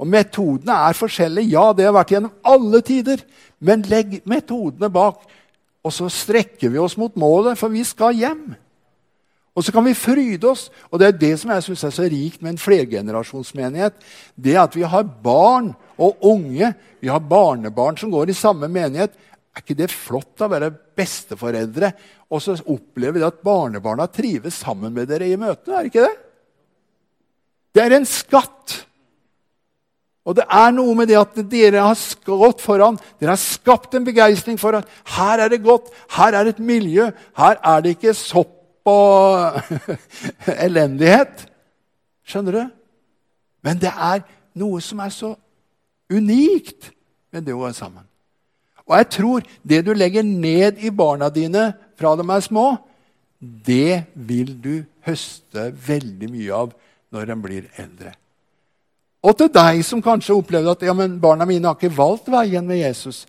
[0.00, 1.54] Og Metodene er forskjellige.
[1.54, 3.22] Ja, det har vært gjennom alle tider.
[3.60, 5.22] Men legg metodene bak,
[5.84, 8.50] og så strekker vi oss mot målet, for vi skal hjem.
[9.56, 10.68] Og så kan vi fryde oss.
[10.90, 13.96] Og det er det som jeg syns er så rikt med en flergenerasjonsmenighet.
[14.34, 19.12] Det at vi har barn og unge, vi har barnebarn som går i samme menighet.
[19.50, 21.90] Er ikke det flott å være besteforeldre
[22.30, 25.74] og så opplever vi at barnebarna trives sammen med dere i møtene?
[25.74, 26.16] Er det ikke det?
[27.74, 28.76] Det er en skatt.
[30.26, 32.98] Og det er noe med det at dere har gått foran.
[33.18, 36.66] Dere har skapt en begeistring for at her er det godt, her er det et
[36.70, 37.08] miljø.
[37.38, 38.56] Her er det ikke sopp
[38.90, 39.58] og
[40.66, 41.46] elendighet.
[42.26, 42.62] Skjønner du?
[43.66, 44.22] Men det er
[44.60, 45.34] noe som er så
[46.10, 46.92] unikt
[47.34, 48.06] med det å være sammen.
[48.90, 52.66] Og jeg tror det du legger ned i barna dine fra de er små,
[53.38, 56.72] det vil du høste veldig mye av
[57.14, 58.12] når de blir eldre.
[59.22, 62.66] Og til deg som kanskje opplevde at ja, men barna mine har ikke valgt veien
[62.66, 63.26] med Jesus.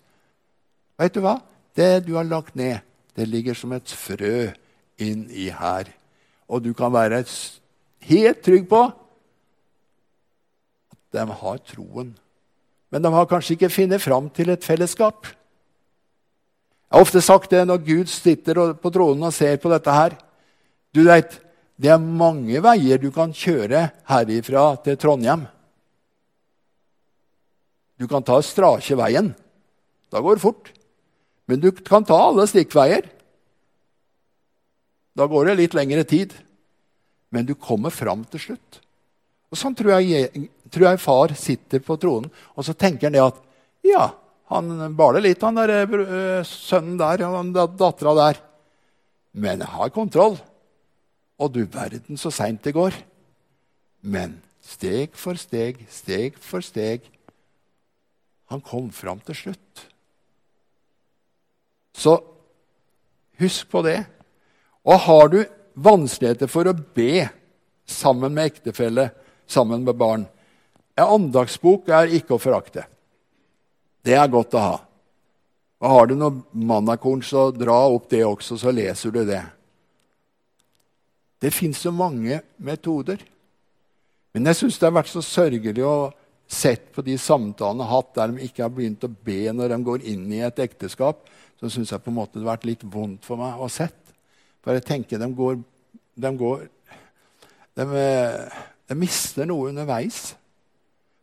[0.98, 1.36] Vet du hva?
[1.76, 2.80] Det du har lagt ned,
[3.14, 4.50] det ligger som et frø
[5.00, 5.88] inn i her.
[6.48, 7.22] Og du kan være
[8.08, 8.82] helt trygg på
[10.92, 12.10] at de har troen.
[12.92, 15.26] Men de har kanskje ikke funnet fram til et fellesskap.
[16.92, 20.12] Jeg har ofte sagt det når Gud sitter på tronen og ser på dette her.
[20.92, 21.40] Du vet,
[21.80, 25.46] Det er mange veier du kan kjøre herifra til Trondheim.
[27.98, 29.32] Du kan ta Strakeveien.
[30.12, 30.70] Da går det fort.
[31.48, 33.08] Men du kan ta alle stikkveier.
[35.16, 36.36] Da går det litt lengre tid.
[37.32, 38.78] Men du kommer fram til slutt.
[39.50, 40.28] Og Sånn tror jeg,
[40.70, 43.40] tror jeg far sitter på tronen, og så tenker han det at
[43.82, 44.12] ja,
[44.52, 48.40] Han baler litt, han der, øh, sønnen der og dattera der.
[49.32, 50.36] Men jeg har kontroll.
[51.40, 52.94] Og du verden så seint det går.
[54.02, 57.08] Men steg for steg, steg for steg
[58.52, 59.86] Han kom fram til slutt.
[61.96, 62.18] Så
[63.40, 64.02] husk på det.
[64.84, 65.38] Og har du
[65.72, 67.30] vanskeligheter for å be
[67.88, 69.08] sammen med ektefelle,
[69.48, 70.26] sammen med barn
[70.92, 72.84] En andagsbok er ikke å forakte.
[74.02, 74.78] Det er godt å ha.
[75.82, 79.42] Og Har du noe mannakorn, så dra opp det også, så leser du det.
[81.42, 83.22] Det fins så mange metoder.
[84.32, 86.12] Men jeg syns det har vært så sørgelig å
[86.52, 90.06] sett på de samtalene hatt der de ikke har begynt å be når de går
[90.12, 91.24] inn i et ekteskap.
[91.58, 93.72] Så syns jeg på en måte det har vært litt vondt for meg å ha
[93.72, 93.98] sett.
[94.62, 95.58] For jeg tenker de går,
[96.14, 96.66] de, går
[97.78, 97.86] de,
[98.86, 100.36] de mister noe underveis.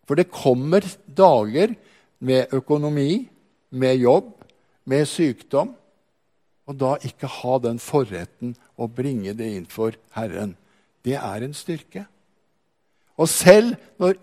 [0.10, 1.76] For det kommer dager
[2.20, 3.30] med økonomi,
[3.70, 4.32] med jobb,
[4.86, 5.74] med sykdom.
[6.70, 10.54] Og da ikke ha den forretten å bringe det inn for Herren.
[11.02, 12.06] Det er en styrke.
[13.20, 14.20] Og selv når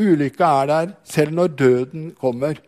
[0.00, 2.60] ulykka er der, selv når døden kommer,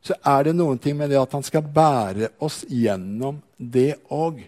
[0.00, 4.40] så er det noen ting med det at han skal bære oss gjennom det òg.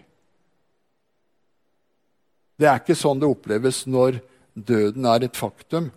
[2.57, 4.21] Det er ikke sånn det oppleves når
[4.53, 5.91] døden er et faktum.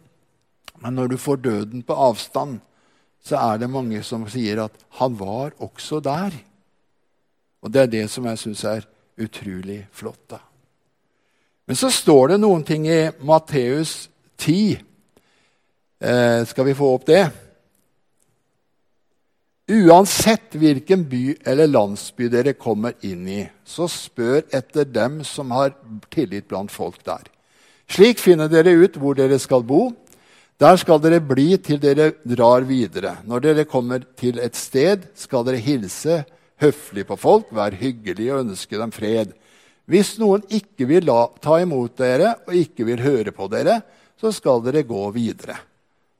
[0.82, 2.58] Men når du får døden på avstand,
[3.26, 6.42] så er det mange som sier at 'han var også der'.
[7.62, 8.86] Og det er det som jeg syns er
[9.18, 10.30] utrolig flott.
[10.30, 10.38] da.
[11.66, 14.08] Men så står det noen ting i Matteus
[14.38, 14.78] 10.
[16.00, 17.24] Eh, skal vi få opp det?
[19.66, 25.72] Uansett hvilken by eller landsby dere kommer inn i, så spør etter dem som har
[26.14, 27.24] tillit blant folk der.
[27.90, 29.90] Slik finner dere ut hvor dere skal bo.
[30.56, 33.18] Der skal dere bli til dere drar videre.
[33.28, 36.22] Når dere kommer til et sted, skal dere hilse
[36.62, 39.34] høflig på folk, være hyggelige og ønske dem fred.
[39.84, 43.82] Hvis noen ikke vil la, ta imot dere og ikke vil høre på dere,
[44.16, 45.58] så skal dere gå videre.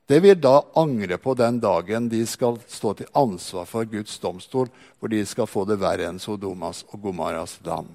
[0.07, 4.69] Det vil da angre på den dagen de skal stå til ansvar for Guds domstol,
[5.01, 7.89] for de skal få det verre enn Sodomas og Gomaras land.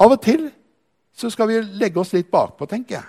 [0.00, 0.48] Av og til
[1.16, 3.06] så skal vi legge oss litt bakpå, tenker jeg.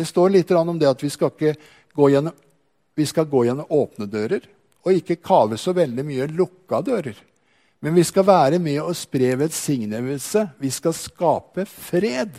[0.00, 2.32] Det står litt om det at vi skal, gjennom,
[2.96, 4.46] vi skal gå gjennom åpne dører
[4.80, 7.18] og ikke kave så veldig mye lukka dører.
[7.84, 10.46] Men vi skal være med og spre velsignelse.
[10.56, 12.32] Vi skal skape fred.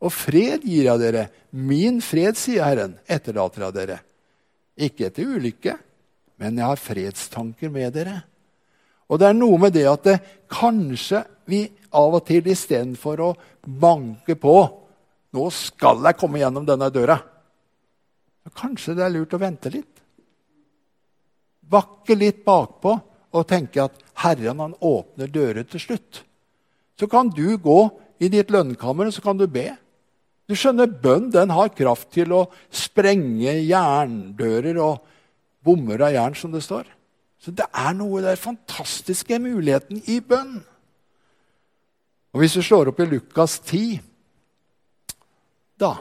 [0.00, 1.26] Og fred gir jeg dere.
[1.52, 4.00] Min fred, sier Herren, etterlater jeg dere.
[4.80, 5.76] Ikke etter ulykke,
[6.40, 8.22] men jeg har fredstanker med dere.
[9.12, 13.34] Og det er noe med det at det, kanskje vi av og til istedenfor å
[13.60, 14.56] banke på
[15.34, 17.18] nå skal jeg komme gjennom denne døra.
[18.56, 20.00] Kanskje det er lurt å vente litt.
[21.70, 22.96] Bakke litt bakpå
[23.30, 26.22] og tenke at Herren han åpner dører til slutt.
[26.98, 27.80] Så kan du gå
[28.20, 29.70] i ditt lønnkammer og så kan du be.
[30.50, 35.04] Du skjønner, Bønn den har kraft til å sprenge jerndører og
[35.62, 36.88] bommer av jern, som det står.
[37.40, 40.58] Så det er noe der fantastiske muligheten i bønn.
[42.34, 44.02] Og Hvis du slår opp i Lukas 10,
[45.80, 45.94] da.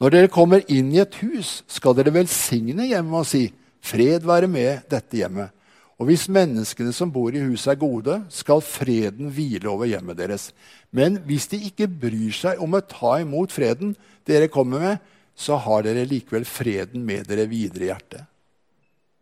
[0.00, 3.48] Når dere kommer inn i et hus, skal dere velsigne hjemmet og si:"
[3.80, 5.54] Fred være med dette hjemmet.
[6.00, 10.50] Og hvis menneskene som bor i huset, er gode, skal freden hvile over hjemmet deres.
[10.92, 13.94] Men hvis de ikke bryr seg om å ta imot freden
[14.28, 15.00] dere kommer med,
[15.36, 18.24] så har dere likevel freden med dere videre i hjertet.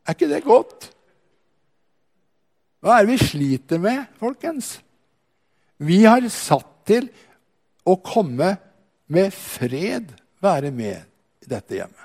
[0.07, 0.89] Er ikke det godt?
[2.83, 4.77] Hva er det vi sliter med, folkens?
[5.83, 7.11] Vi har satt til
[7.87, 8.55] å komme
[9.09, 10.13] med fred
[10.45, 11.01] være med
[11.45, 12.05] i dette hjemmet.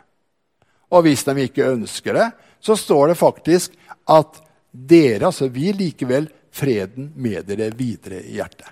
[0.93, 2.29] Og hvis de ikke ønsker det,
[2.63, 3.75] så står det faktisk
[4.09, 4.39] at
[4.71, 8.69] dere, altså vi, likevel freden med dere videre i hjertet.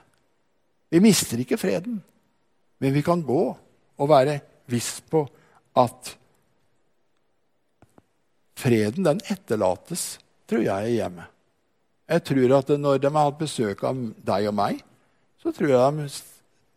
[0.92, 2.02] Vi mister ikke freden,
[2.82, 3.44] men vi kan gå
[4.02, 4.40] og være
[4.72, 5.24] viss på
[5.80, 6.16] at
[8.62, 11.28] freden den etterlates, tror jeg, i hjemmet.
[12.12, 14.82] Jeg tror at når de har hatt besøk av deg og meg,
[15.42, 16.10] så tror jeg de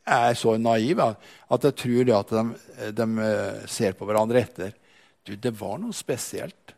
[0.04, 2.44] er så naiv at jeg tror at de,
[2.92, 4.74] de, eh, ser på hverandre etter.
[5.24, 6.74] Du, det var noe spesielt.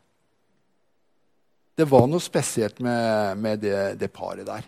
[1.77, 4.65] Det var noe spesielt med, med det, det, paret der.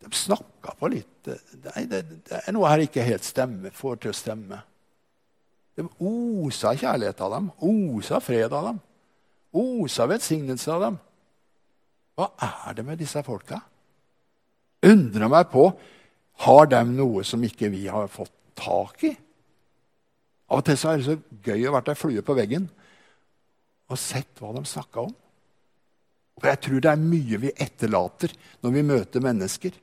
[0.00, 4.12] De snakka på litt Nei, det, det, er noe her ikke helt stemmer, får til
[4.12, 4.60] å stemme.
[5.76, 8.78] De osa kjærlighet av dem, osa fred av dem,
[9.58, 11.00] osa velsignelse av dem.
[12.16, 13.58] Hva er det med disse folka?
[14.86, 15.66] Undrer meg på
[16.44, 19.12] har de noe som ikke vi har fått tak i?
[20.46, 21.16] Av og til så er det så
[21.46, 22.68] gøy å være ei flue på veggen
[23.86, 25.14] og sett hva de snakka om.
[26.36, 28.34] For jeg tror det er mye vi etterlater
[28.64, 29.76] når vi møter mennesker.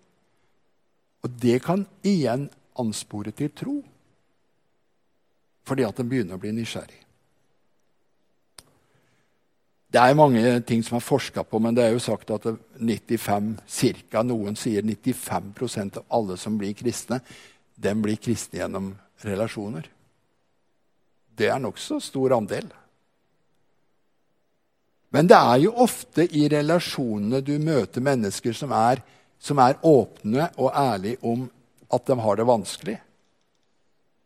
[1.24, 2.50] Og det kan igjen
[2.80, 3.78] anspore til tro.
[5.64, 7.03] Fordi at en begynner å bli nysgjerrig.
[9.94, 12.48] Det er mange ting som er forska på, men det er jo sagt at
[12.80, 17.20] 95, cirka, noen sier 95% av alle som blir kristne,
[17.78, 18.88] den blir kristne gjennom
[19.22, 19.86] relasjoner.
[21.38, 22.66] Det er nokså stor andel.
[25.14, 29.04] Men det er jo ofte i relasjonene du møter mennesker som er,
[29.38, 31.46] som er åpne og ærlige om
[31.94, 32.98] at de har det vanskelig.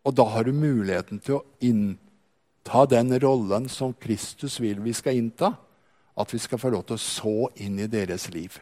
[0.08, 2.07] Og da har du muligheten til å innta
[2.90, 5.54] den rollen som Kristus vil vi skal innta.
[6.18, 8.56] At vi skal få lov til å så inn i deres liv.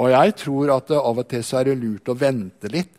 [0.00, 2.96] Og jeg tror at av og til så er det lurt å vente litt.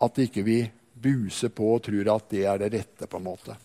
[0.00, 0.62] At ikke vi
[1.02, 3.06] buser på og tror at det er det rette.
[3.06, 3.56] på en måte.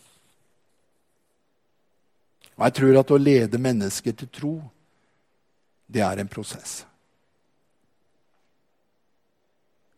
[2.58, 4.54] Og jeg tror at å lede mennesker til tro,
[5.86, 6.84] det er en prosess.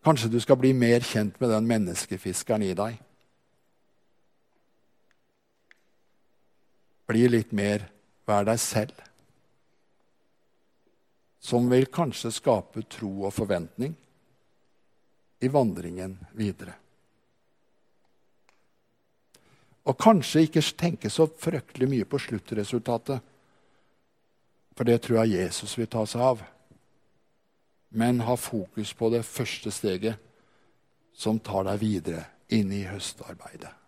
[0.05, 3.01] Kanskje du skal bli mer kjent med den menneskefiskeren i deg.
[7.11, 7.89] Bli litt mer
[8.29, 8.95] vær deg selv.
[11.43, 13.97] Som vil kanskje skape tro og forventning
[15.41, 16.77] i vandringen videre.
[19.89, 23.19] Og kanskje ikke tenke så fryktelig mye på sluttresultatet.
[24.77, 26.45] For det tror jeg Jesus vil ta seg av.
[27.91, 30.15] Men ha fokus på det første steget,
[31.17, 33.80] som tar deg videre inn i høstarbeidet.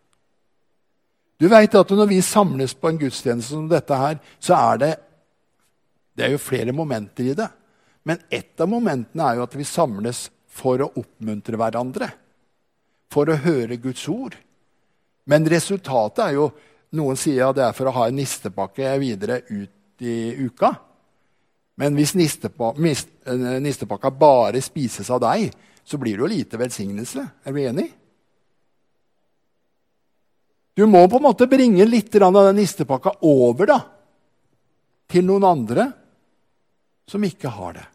[1.42, 4.92] Du vet at Når vi samles på en gudstjeneste som dette, her, så er det
[6.12, 7.48] det er jo flere momenter i det.
[8.04, 12.10] Men ett av momentene er jo at vi samles for å oppmuntre hverandre.
[13.08, 14.36] For å høre Guds ord.
[15.24, 16.50] Men resultatet er jo
[16.92, 20.74] Noen sier at det er for å ha en nistepakke videre ut i uka.
[21.80, 25.46] Men hvis eh, nistepakka bare spises av deg,
[25.80, 27.24] så blir det jo lite velsignelse.
[27.48, 27.86] Er du enig?
[30.74, 33.80] Du må på en måte bringe litt av den nistepakka over da,
[35.12, 35.88] til noen andre
[37.08, 37.88] som ikke har det.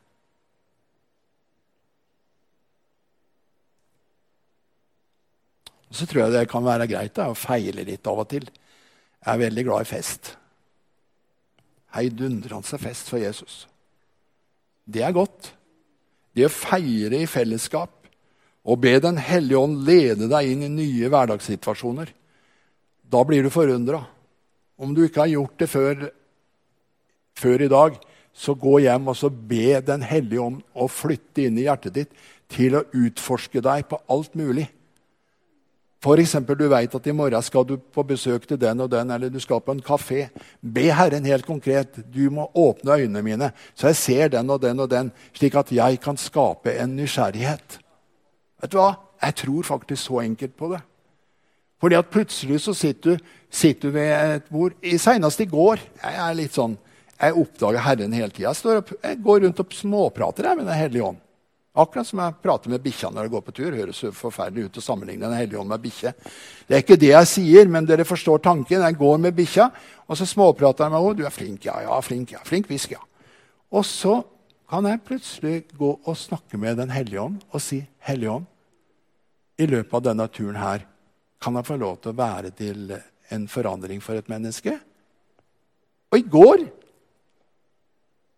[5.89, 8.45] Så tror jeg det kan være greit da, å feile litt av og til.
[8.45, 10.33] Jeg er veldig glad i fest.
[11.95, 13.63] Heidundrende fest for Jesus.
[14.85, 15.53] Det er godt.
[16.35, 17.93] Det å feire i fellesskap
[18.67, 22.11] og be Den hellige ånd lede deg inn i nye hverdagssituasjoner.
[23.07, 24.03] Da blir du forundra.
[24.77, 26.07] Om du ikke har gjort det før,
[27.37, 27.99] før i dag,
[28.37, 32.25] så gå hjem og så be Den hellige om å flytte inn i hjertet ditt
[32.53, 34.67] til å utforske deg på alt mulig.
[35.97, 36.35] F.eks.
[36.45, 39.39] du vet at i morgen skal du på besøk til den og den, eller du
[39.41, 40.27] skal på en kafé.
[40.61, 41.97] Be Herren helt konkret.
[42.13, 45.73] Du må åpne øynene mine, så jeg ser den og den og den, slik at
[45.73, 47.79] jeg kan skape en nysgjerrighet.
[48.61, 48.93] Vet du hva?
[49.25, 50.83] Jeg tror faktisk så enkelt på det.
[51.81, 54.73] Fordi at plutselig så sitter du, sitter du ved et bord.
[54.97, 56.75] Senest i går Jeg er litt sånn,
[57.17, 58.53] jeg oppdager Herren hele tida.
[58.53, 61.23] Jeg, jeg, går rundt og småprater jeg, med Den hellige ånd.
[61.77, 63.75] Akkurat som jeg prater med bikkja når jeg går på tur.
[63.77, 66.13] Høres forferdelig ut å sammenligne Den hellige ånd med bikkje.
[66.65, 68.81] Det er ikke det jeg sier, men dere forstår tanken.
[68.81, 69.69] Jeg går med bikkja,
[70.09, 71.17] og så småprater jeg med henne.
[71.17, 71.77] 'Du er flink, ja.
[71.85, 72.41] ja, flink, ja.
[72.45, 73.05] Flink hvisk, ja.'
[73.69, 74.23] Og så
[74.69, 78.45] kan jeg plutselig gå og snakke med Den hellige ånd og si, 'Hellige ånd,
[79.57, 80.85] i løpet av denne turen her,
[81.41, 82.91] kan jeg få lov til å være til
[83.33, 84.79] en forandring for et menneske?'
[86.07, 86.61] Og i går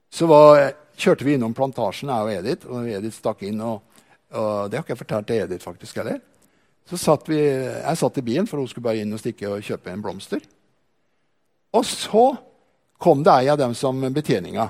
[0.09, 2.67] så var kjørte vi innom Plantasjen, jeg og Edith.
[2.67, 3.81] Og Edith stakk inn, og,
[4.33, 6.19] og det har ikke jeg fortalt til Edith faktisk heller.
[6.89, 9.65] Så satt vi, Jeg satt i bilen, for hun skulle bare inn og stikke og
[9.65, 10.41] kjøpe en blomster.
[11.77, 12.25] Og så
[12.99, 14.65] kom det ei av dem som betjeninga.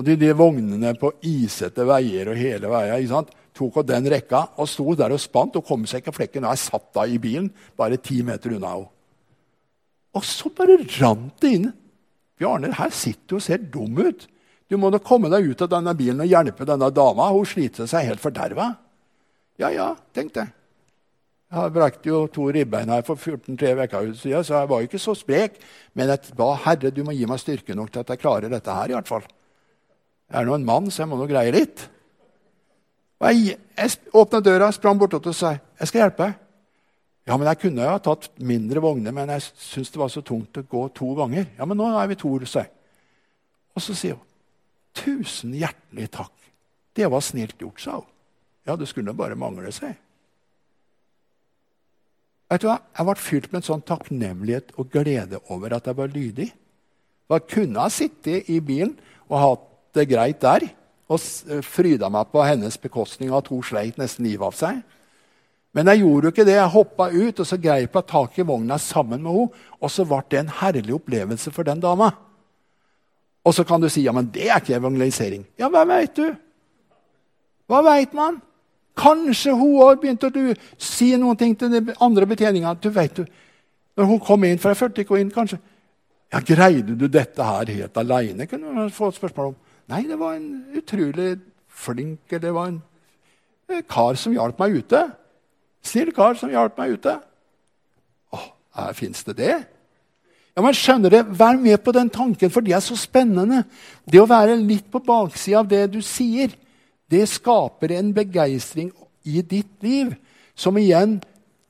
[0.00, 3.34] Og de, de vognene på isete veier og hele veia ikke sant?
[3.56, 6.46] Tok hun den rekka og sto der og spant og kom seg ikke flekken.
[6.46, 8.90] Og jeg satt da i bilen, bare ti meter unna henne.
[10.18, 11.72] Og så bare rant det inn.
[12.40, 14.24] Bjarne, her sitter du og ser dum ut.
[14.70, 17.28] Du må da komme deg ut av denne bilen og hjelpe denne dama.
[17.34, 18.72] Hun sliter seg helt forderva.
[19.60, 20.54] Ja, ja, tenkte jeg.
[21.50, 25.00] Jeg har brakt jo to ribbein her for 14-3 uker siden, så jeg var ikke
[25.02, 25.56] så sprek.
[25.98, 28.76] Men jeg ba Herre, du må gi meg styrke nok til at jeg klarer dette
[28.76, 28.92] her.
[28.92, 29.26] i hvert fall.
[30.30, 31.88] Jeg er nå en mann, så jeg må nå greie litt.
[33.20, 36.38] Og Jeg, jeg åpna døra, sprang bortåt og sa jeg skal hjelpe deg.
[37.28, 40.22] Ja, men jeg kunne jo ha tatt mindre vogner, men jeg syntes det var så
[40.24, 41.46] tungt å gå to ganger.
[41.58, 42.72] Ja, men nå er vi to, sa jeg.
[43.76, 44.26] Og så sier hun
[44.90, 46.32] Tusen hjertelig takk.
[46.98, 48.08] Det var snilt gjort, sa hun.
[48.66, 49.94] Ja, det skulle bare mangle seg.
[52.50, 52.80] Vet du hva?
[52.98, 56.48] Jeg ble fylt med en sånn takknemlighet og glede over at jeg var lydig.
[57.30, 58.96] Jeg kunne ha sittet i bilen
[59.28, 60.66] og hatt det greit der
[61.10, 64.80] og fryda meg på hennes bekostning at hun sleit nesten livet av seg.
[65.74, 66.56] Men jeg gjorde jo ikke det.
[66.56, 69.64] Jeg hoppa ut og så greip jeg tak i vogna sammen med henne.
[69.80, 72.10] Og så ble det en herlig opplevelse for den dama.
[73.46, 75.44] Og så kan du si ja, men det er ikke evangelisering.
[75.58, 76.26] Ja, hva veit du?
[77.70, 78.40] Hva veit man?
[78.98, 82.74] Kanskje hun òg begynte å si noen ting til de andre betjeninga.
[82.82, 83.24] Du vet du,
[83.96, 85.58] Når hun kom inn, for jeg fulgte ikke inn, kanskje
[86.30, 89.56] ja, 'Greide du dette her helt aleine?' kunne hun få et spørsmål om.
[89.90, 92.80] Nei, det var en utrolig flink Det var en
[93.90, 95.02] kar som hjalp meg ute.
[95.82, 97.12] Snill kar som hjalp meg ute.
[98.34, 98.40] Å,
[98.78, 99.54] her fins det det?
[100.54, 103.62] Ja, men skjønner det, Vær med på den tanken, for det er så spennende.
[104.04, 106.54] Det å være litt på baksida av det du sier
[107.10, 108.92] det skaper en begeistring
[109.26, 110.14] i ditt liv
[110.54, 111.18] som igjen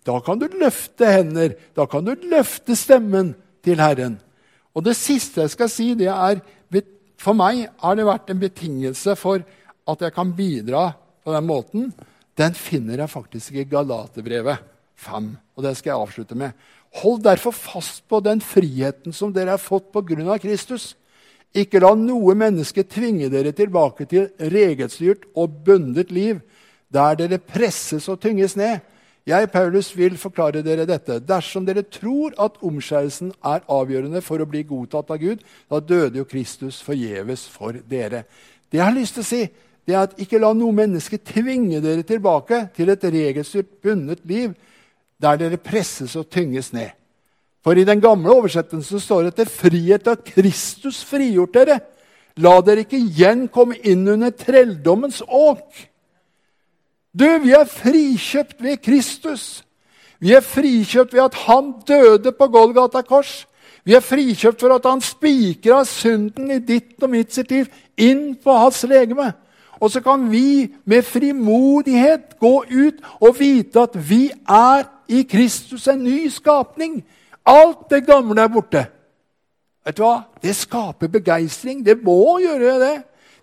[0.05, 4.15] Da kan du løfte hender, da kan du løfte stemmen til Herren.
[4.73, 6.41] Og det siste jeg skal si, det er
[7.21, 9.45] For meg har det vært en betingelse for
[9.91, 10.91] at jeg kan bidra
[11.25, 11.91] på den måten.
[12.39, 14.63] Den finner jeg faktisk i Galaterbrevet
[15.01, 16.55] 5, og det skal jeg avslutte med.
[17.03, 20.39] Hold derfor fast på den friheten som dere har fått pga.
[20.41, 20.95] Kristus.
[21.53, 26.41] Ikke la noe menneske tvinge dere tilbake til regelstyrt og bundet liv,
[26.89, 28.81] der dere presses og tynges ned.
[29.29, 31.19] Jeg, Paulus, vil forklare dere dette.
[31.21, 36.23] Dersom dere tror at omskjærelsen er avgjørende for å bli godtatt av Gud, da døde
[36.23, 38.25] jo Kristus forgjeves for dere.
[38.71, 39.43] Det jeg har lyst til å si,
[39.87, 44.55] det er at ikke la noe menneske tvinge dere tilbake til et regelstyrt, bundet liv,
[45.21, 46.95] der dere presses og tynges ned.
[47.61, 51.81] For i den gamle oversettelsen står det til frihet av Kristus frigjort dere.
[52.41, 55.67] La dere ikke igjen komme inn under trelldommens åk.
[57.19, 59.65] Du, vi er frikjøpt ved Kristus.
[60.21, 63.49] Vi er frikjøpt ved at han døde på Golgata kors.
[63.85, 68.37] Vi er frikjøpt for at han spikra synden i ditt og mitt sitt liv inn
[68.39, 69.33] på hans legeme.
[69.81, 75.89] Og så kan vi med frimodighet gå ut og vite at vi er i Kristus
[75.89, 77.01] en ny skapning.
[77.47, 78.85] Alt det gamle er borte.
[79.87, 80.29] Vet du hva?
[80.43, 81.81] Det skaper begeistring.
[81.87, 82.97] Det må gjøre det.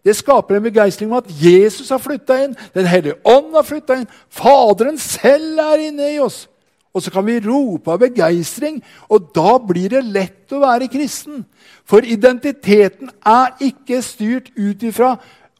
[0.07, 2.53] Det skaper en begeistring om at Jesus har flytta inn.
[2.75, 4.11] Den hellige ånd har flytta inn.
[4.31, 6.45] Faderen selv er inne i oss.
[6.95, 8.79] Og så kan vi rope av begeistring,
[9.11, 11.43] og da blir det lett å være kristen.
[11.85, 15.17] For identiteten er ikke styrt ut ifra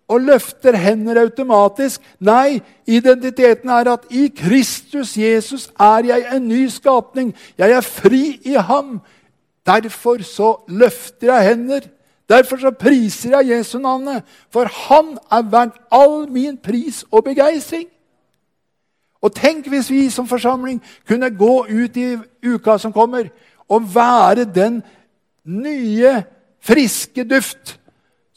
[0.08, 2.02] og løfter hender automatisk.
[2.24, 7.34] Nei, identiteten er at i Kristus Jesus er jeg en ny skapning.
[7.60, 9.02] Jeg er fri i ham.
[9.68, 11.89] Derfor så løfter jeg hender.
[12.30, 14.23] Derfor så priser jeg Jesu navnet.
[14.51, 17.88] For han er verdt all min pris og begeistring.
[19.21, 23.32] Og tenk hvis vi som forsamling kunne gå ut i uka som kommer,
[23.67, 24.82] og være den
[25.43, 26.23] nye,
[26.59, 27.78] friske duft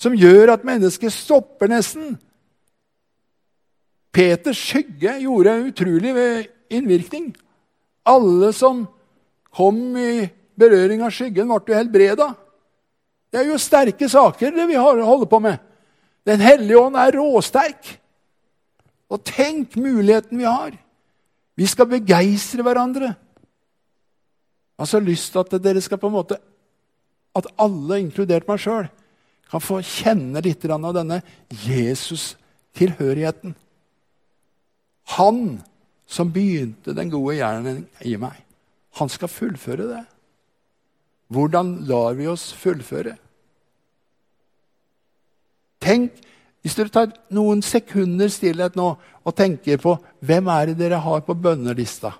[0.00, 2.14] som gjør at mennesket stopper nesten.
[4.14, 6.14] Peters skygge gjorde en utrolig
[6.70, 7.30] innvirkning.
[8.06, 8.86] Alle som
[9.54, 10.26] kom i
[10.58, 12.32] berøring av skyggen, ble helbreda.
[13.30, 15.58] Det er jo sterke saker det vi holder på med.
[16.26, 17.96] Den hellige ånd er råsterk.
[19.10, 20.74] Og tenk muligheten vi har.
[21.58, 23.14] Vi skal begeistre hverandre.
[24.80, 26.38] Jeg har så lyst til at dere skal på en måte,
[27.36, 28.88] at alle, inkludert meg sjøl,
[29.50, 31.20] kan få kjenne litt av denne
[31.66, 33.54] Jesus-tilhørigheten.
[35.18, 35.60] Han
[36.10, 38.40] som begynte den gode gjerningen i meg,
[38.98, 40.04] han skal fullføre det.
[41.30, 43.14] Hvordan lar vi oss fullføre?
[45.80, 46.26] Tenk,
[46.60, 51.22] Hvis dere tar noen sekunder stillhet nå og tenker på hvem er det dere har
[51.24, 52.10] på bønnelista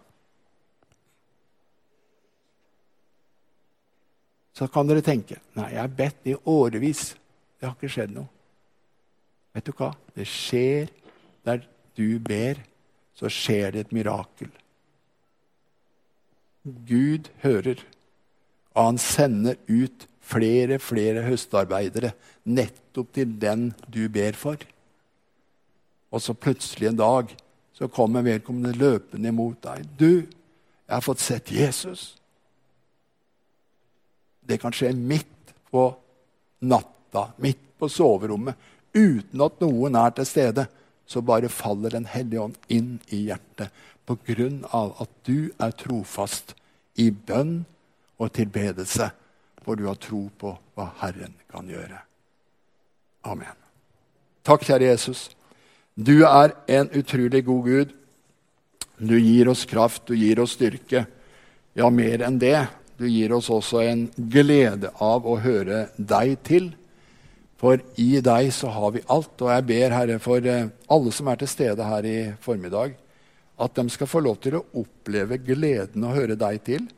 [4.61, 7.14] Så kan dere tenke nei, jeg har bedt i årevis.
[7.56, 8.28] Det har ikke skjedd noe.
[9.56, 9.94] Vet du hva?
[10.12, 10.90] Det skjer
[11.48, 11.62] der
[11.96, 12.61] du ber,
[13.16, 14.50] så skjer det et mirakel.
[16.64, 17.80] Gud hører,
[18.74, 22.12] og han sender ut flere flere høstarbeidere
[22.46, 24.60] nettopp til den du ber for.
[26.10, 27.34] Og så plutselig en dag
[27.74, 29.86] så kommer vedkommende løpende imot deg.
[29.96, 32.16] 'Du, jeg har fått sett Jesus.'
[34.42, 35.94] Det kan skje midt på
[36.60, 38.56] natta midt på soverommet,
[38.94, 40.66] uten at noen er til stede,
[41.06, 43.70] så bare faller Den hellige ånd inn i hjertet
[44.06, 46.54] på grunn av at du er trofast
[46.98, 47.64] i bønn
[48.20, 49.08] og tilbedelse,
[49.64, 52.00] for du har tro på hva Herren kan gjøre.
[53.28, 53.56] Amen.
[54.44, 55.28] Takk, kjære Jesus.
[55.96, 57.96] Du er en utrolig god Gud.
[59.00, 61.06] Du gir oss kraft, du gir oss styrke.
[61.76, 62.68] Ja, mer enn det.
[63.00, 66.70] Du gir oss også en glede av å høre deg til.
[67.60, 69.34] For i deg så har vi alt.
[69.40, 72.96] Og jeg ber, Herre, for eh, alle som er til stede her i formiddag,
[73.60, 76.88] at de skal få lov til å oppleve gleden å høre deg til.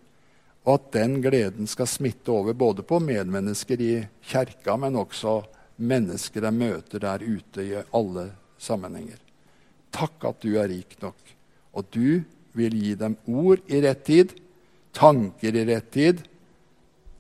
[0.62, 5.40] Og at den gleden skal smitte over både på medmennesker i kjerka, men også
[5.82, 8.28] mennesker de møter der ute i alle
[8.62, 9.18] sammenhenger.
[9.92, 11.18] Takk at du er rik nok.
[11.72, 12.22] Og du
[12.56, 14.36] vil gi dem ord i rett tid,
[14.94, 16.22] tanker i rett tid,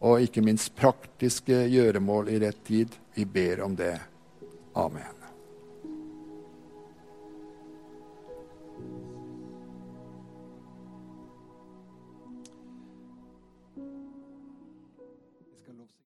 [0.02, 2.94] og ikke minst praktiske gjøremål i rett tid.
[3.14, 3.96] Vi ber om det.
[4.74, 5.21] Amen.